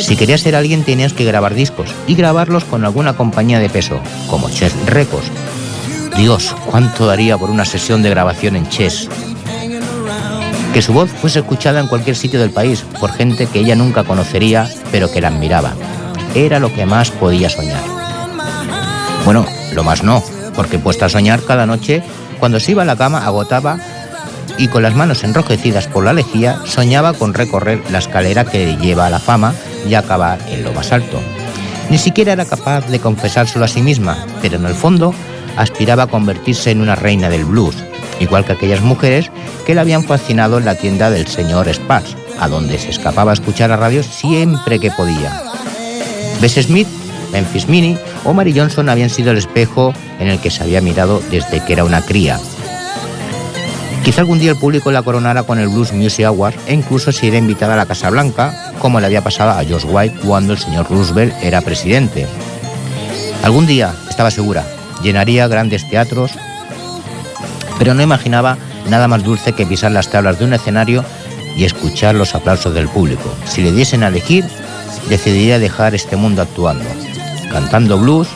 Si 0.00 0.16
querías 0.16 0.42
ser 0.42 0.54
alguien 0.54 0.84
tenías 0.84 1.12
que 1.12 1.24
grabar 1.24 1.54
discos 1.54 1.90
y 2.06 2.14
grabarlos 2.14 2.64
con 2.64 2.84
alguna 2.84 3.16
compañía 3.16 3.58
de 3.58 3.68
peso, 3.68 4.00
como 4.28 4.50
Chess 4.50 4.74
Records. 4.86 5.30
Dios, 6.16 6.54
cuánto 6.66 7.06
daría 7.06 7.36
por 7.36 7.50
una 7.50 7.64
sesión 7.64 8.02
de 8.02 8.10
grabación 8.10 8.56
en 8.56 8.68
Chess. 8.68 9.08
Que 10.72 10.82
su 10.82 10.92
voz 10.92 11.10
fuese 11.10 11.40
escuchada 11.40 11.80
en 11.80 11.88
cualquier 11.88 12.16
sitio 12.16 12.40
del 12.40 12.50
país 12.50 12.84
por 13.00 13.12
gente 13.12 13.46
que 13.46 13.60
ella 13.60 13.74
nunca 13.74 14.04
conocería, 14.04 14.68
pero 14.92 15.10
que 15.10 15.20
la 15.20 15.28
admiraba. 15.28 15.74
Era 16.34 16.58
lo 16.58 16.72
que 16.72 16.86
más 16.86 17.10
podía 17.10 17.48
soñar. 17.48 17.82
Bueno, 19.24 19.46
lo 19.72 19.82
más 19.82 20.02
no, 20.02 20.22
porque 20.54 20.78
puesta 20.78 21.06
a 21.06 21.08
soñar 21.08 21.42
cada 21.42 21.66
noche, 21.66 22.02
cuando 22.38 22.60
se 22.60 22.72
iba 22.72 22.82
a 22.82 22.86
la 22.86 22.96
cama 22.96 23.24
agotaba 23.24 23.78
y 24.58 24.68
con 24.68 24.82
las 24.82 24.94
manos 24.94 25.24
enrojecidas 25.24 25.86
por 25.86 26.04
la 26.04 26.12
lejía 26.12 26.60
soñaba 26.64 27.14
con 27.14 27.32
recorrer 27.32 27.80
la 27.90 27.98
escalera 27.98 28.44
que 28.44 28.76
lleva 28.76 29.06
a 29.06 29.10
la 29.10 29.20
fama 29.20 29.54
y 29.88 29.94
acabar 29.94 30.38
en 30.50 30.64
lo 30.64 30.72
más 30.72 30.92
alto. 30.92 31.20
Ni 31.90 31.96
siquiera 31.96 32.32
era 32.32 32.44
capaz 32.44 32.86
de 32.88 32.98
confesárselo 32.98 33.64
a 33.64 33.68
sí 33.68 33.80
misma, 33.80 34.26
pero 34.42 34.56
en 34.56 34.66
el 34.66 34.74
fondo 34.74 35.14
aspiraba 35.56 36.04
a 36.04 36.06
convertirse 36.08 36.70
en 36.70 36.80
una 36.80 36.96
reina 36.96 37.30
del 37.30 37.44
blues, 37.44 37.76
igual 38.20 38.44
que 38.44 38.52
aquellas 38.52 38.82
mujeres 38.82 39.30
que 39.64 39.74
le 39.74 39.80
habían 39.80 40.04
fascinado 40.04 40.58
en 40.58 40.64
la 40.64 40.74
tienda 40.74 41.10
del 41.10 41.26
señor 41.26 41.68
Sparks, 41.68 42.16
a 42.38 42.48
donde 42.48 42.78
se 42.78 42.90
escapaba 42.90 43.30
a 43.30 43.34
escuchar 43.34 43.72
a 43.72 43.76
radio 43.76 44.02
siempre 44.02 44.78
que 44.78 44.90
podía. 44.90 45.42
Bess 46.40 46.54
Smith, 46.54 46.88
Memphis 47.32 47.68
Mini 47.68 47.96
o 48.24 48.32
Mary 48.32 48.54
Johnson 48.56 48.88
habían 48.88 49.10
sido 49.10 49.32
el 49.32 49.38
espejo 49.38 49.92
en 50.18 50.28
el 50.28 50.38
que 50.40 50.50
se 50.50 50.62
había 50.62 50.80
mirado 50.80 51.22
desde 51.30 51.64
que 51.64 51.72
era 51.72 51.84
una 51.84 52.02
cría, 52.02 52.38
Quizá 54.08 54.22
algún 54.22 54.38
día 54.38 54.52
el 54.52 54.56
público 54.56 54.90
la 54.90 55.02
coronara 55.02 55.42
con 55.42 55.58
el 55.58 55.68
Blues 55.68 55.92
Music 55.92 56.24
Award 56.24 56.54
e 56.66 56.72
incluso 56.72 57.12
se 57.12 57.26
iría 57.26 57.40
invitada 57.40 57.74
a 57.74 57.76
la 57.76 57.84
Casa 57.84 58.08
Blanca, 58.08 58.72
como 58.78 59.00
le 59.00 59.04
había 59.04 59.22
pasado 59.22 59.50
a 59.50 59.62
George 59.62 59.86
White 59.86 60.20
cuando 60.24 60.54
el 60.54 60.58
señor 60.58 60.88
Roosevelt 60.88 61.34
era 61.42 61.60
presidente. 61.60 62.26
Algún 63.42 63.66
día, 63.66 63.94
estaba 64.08 64.30
segura, 64.30 64.64
llenaría 65.02 65.46
grandes 65.46 65.86
teatros, 65.90 66.30
pero 67.78 67.92
no 67.92 68.00
imaginaba 68.00 68.56
nada 68.88 69.08
más 69.08 69.24
dulce 69.24 69.52
que 69.52 69.66
pisar 69.66 69.92
las 69.92 70.08
tablas 70.08 70.38
de 70.38 70.46
un 70.46 70.54
escenario 70.54 71.04
y 71.54 71.64
escuchar 71.64 72.14
los 72.14 72.34
aplausos 72.34 72.72
del 72.72 72.88
público. 72.88 73.30
Si 73.44 73.60
le 73.60 73.72
diesen 73.72 74.04
a 74.04 74.08
elegir, 74.08 74.46
decidiría 75.10 75.58
dejar 75.58 75.94
este 75.94 76.16
mundo 76.16 76.40
actuando, 76.40 76.88
cantando 77.52 77.98
blues, 77.98 78.28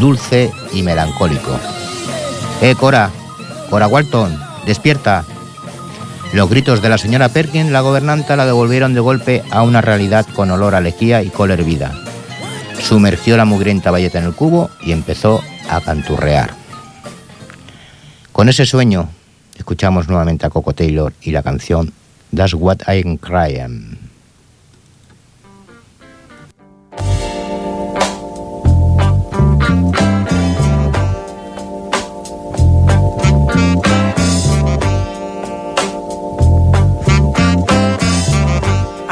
dulce 0.00 0.50
y 0.72 0.82
melancólico. 0.82 1.60
¡Eh, 2.62 2.74
Cora! 2.74 3.10
¡Cora 3.68 3.86
Walton! 3.86 4.43
¡Despierta! 4.66 5.24
Los 6.32 6.50
gritos 6.50 6.82
de 6.82 6.88
la 6.88 6.98
señora 6.98 7.28
Perkins, 7.28 7.70
la 7.70 7.80
gobernanta, 7.80 8.34
la 8.34 8.46
devolvieron 8.46 8.94
de 8.94 9.00
golpe 9.00 9.42
a 9.50 9.62
una 9.62 9.80
realidad 9.80 10.26
con 10.34 10.50
olor 10.50 10.74
a 10.74 10.80
lejía 10.80 11.22
y 11.22 11.30
col 11.30 11.50
hervida. 11.50 11.92
Sumergió 12.80 13.36
la 13.36 13.44
mugrienta 13.44 13.90
valleta 13.90 14.18
en 14.18 14.24
el 14.24 14.34
cubo 14.34 14.70
y 14.82 14.92
empezó 14.92 15.42
a 15.68 15.80
canturrear. 15.80 16.50
Con 18.32 18.48
ese 18.48 18.66
sueño, 18.66 19.08
escuchamos 19.56 20.08
nuevamente 20.08 20.44
a 20.44 20.50
Coco 20.50 20.72
Taylor 20.72 21.12
y 21.22 21.30
la 21.30 21.42
canción 21.42 21.92
That's 22.34 22.54
What 22.54 22.78
I'm 22.88 23.16
Crying. 23.16 24.03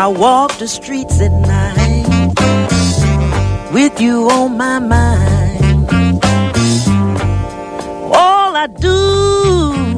I 0.02 0.08
walk 0.08 0.58
the 0.58 0.66
streets 0.66 1.20
at 1.20 1.30
night 1.30 2.32
with 3.72 4.00
you 4.00 4.28
on 4.30 4.56
my 4.56 4.80
mind. 4.80 5.88
All 8.12 8.56
I 8.56 8.66
do 8.66 9.92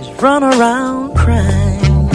is 0.00 0.08
run 0.20 0.42
around 0.42 1.14
crying. 1.14 2.10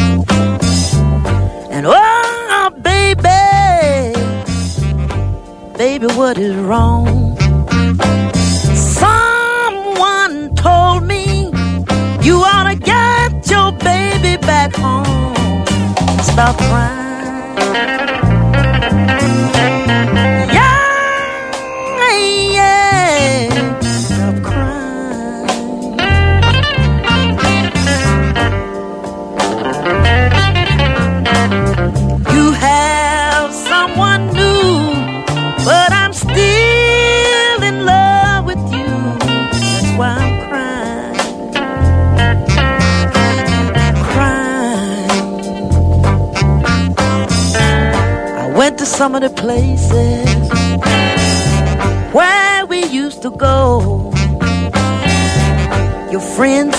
And 1.71 1.85
oh, 1.87 2.69
baby, 2.81 3.23
baby, 5.77 6.07
what 6.07 6.37
is 6.37 6.57
wrong? 6.57 7.22
Stop 16.33 16.57
crying. 16.57 17.02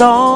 Your 0.01 0.34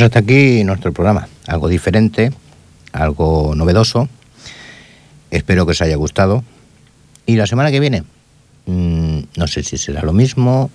Hasta 0.00 0.20
aquí 0.20 0.62
nuestro 0.62 0.92
programa. 0.92 1.28
Algo 1.46 1.66
diferente, 1.68 2.32
algo 2.92 3.54
novedoso. 3.56 4.08
Espero 5.30 5.66
que 5.66 5.72
os 5.72 5.82
haya 5.82 5.96
gustado. 5.96 6.44
Y 7.26 7.34
la 7.34 7.46
semana 7.46 7.72
que 7.72 7.80
viene, 7.80 8.04
mm, 8.66 9.18
no 9.36 9.46
sé 9.48 9.64
si 9.64 9.76
será 9.76 10.02
lo 10.02 10.12
mismo, 10.12 10.70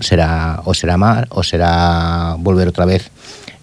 será 0.00 0.60
o 0.64 0.74
será 0.74 0.96
más, 0.96 1.26
o 1.30 1.44
será 1.44 2.34
volver 2.38 2.66
otra 2.66 2.84
vez. 2.84 3.10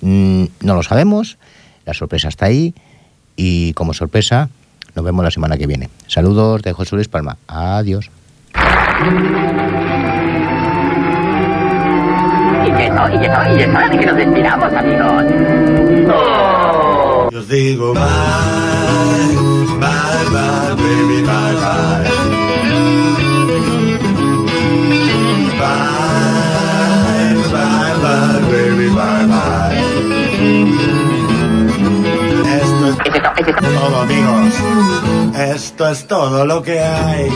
Mm, 0.02 0.46
no 0.62 0.76
lo 0.76 0.84
sabemos. 0.84 1.38
La 1.86 1.94
sorpresa 1.94 2.30
está 2.30 2.46
ahí. 2.46 2.74
Y 3.36 3.74
como 3.74 3.94
sorpresa, 3.94 4.50
nos 4.96 5.04
vemos 5.04 5.26
la 5.26 5.32
semana 5.32 5.58
que 5.58 5.68
viene. 5.68 5.90
Saludos 6.08 6.62
de 6.62 6.72
José 6.72 6.96
Luis 6.96 7.10
Palma. 7.10 7.38
Adiós. 7.48 8.10
Y 12.68 12.90
no, 12.90 13.10
y 13.10 13.18
no, 13.18 13.58
y 13.58 13.62
es 13.62 13.68
hora 13.70 13.90
de 13.90 13.98
que 13.98 14.06
nos 14.06 14.16
despidamos, 14.16 14.74
amigos. 14.74 15.24
¡Oh! 16.14 17.30
Yo 17.32 17.42
digo 17.44 17.94
bye, 17.94 18.02
bye, 19.80 20.26
bye, 20.32 20.76
baby, 20.76 21.22
bye, 21.24 21.56
bye. 21.62 22.08
Bye, 25.60 27.36
bye, 27.52 27.94
bye, 28.04 28.40
baby, 28.52 28.88
bye, 28.90 29.26
bye. 29.28 29.78
Esto 32.58 32.86
es 32.88 32.96
Es 33.00 33.16
esto, 33.16 33.30
es 33.38 33.48
esto. 33.48 33.62
todo, 33.80 34.02
amigos. 34.02 34.54
Esto 35.36 35.88
es 35.90 36.08
todo 36.08 36.46
lo 36.46 36.62
que 36.62 36.80
hay. 36.80 37.30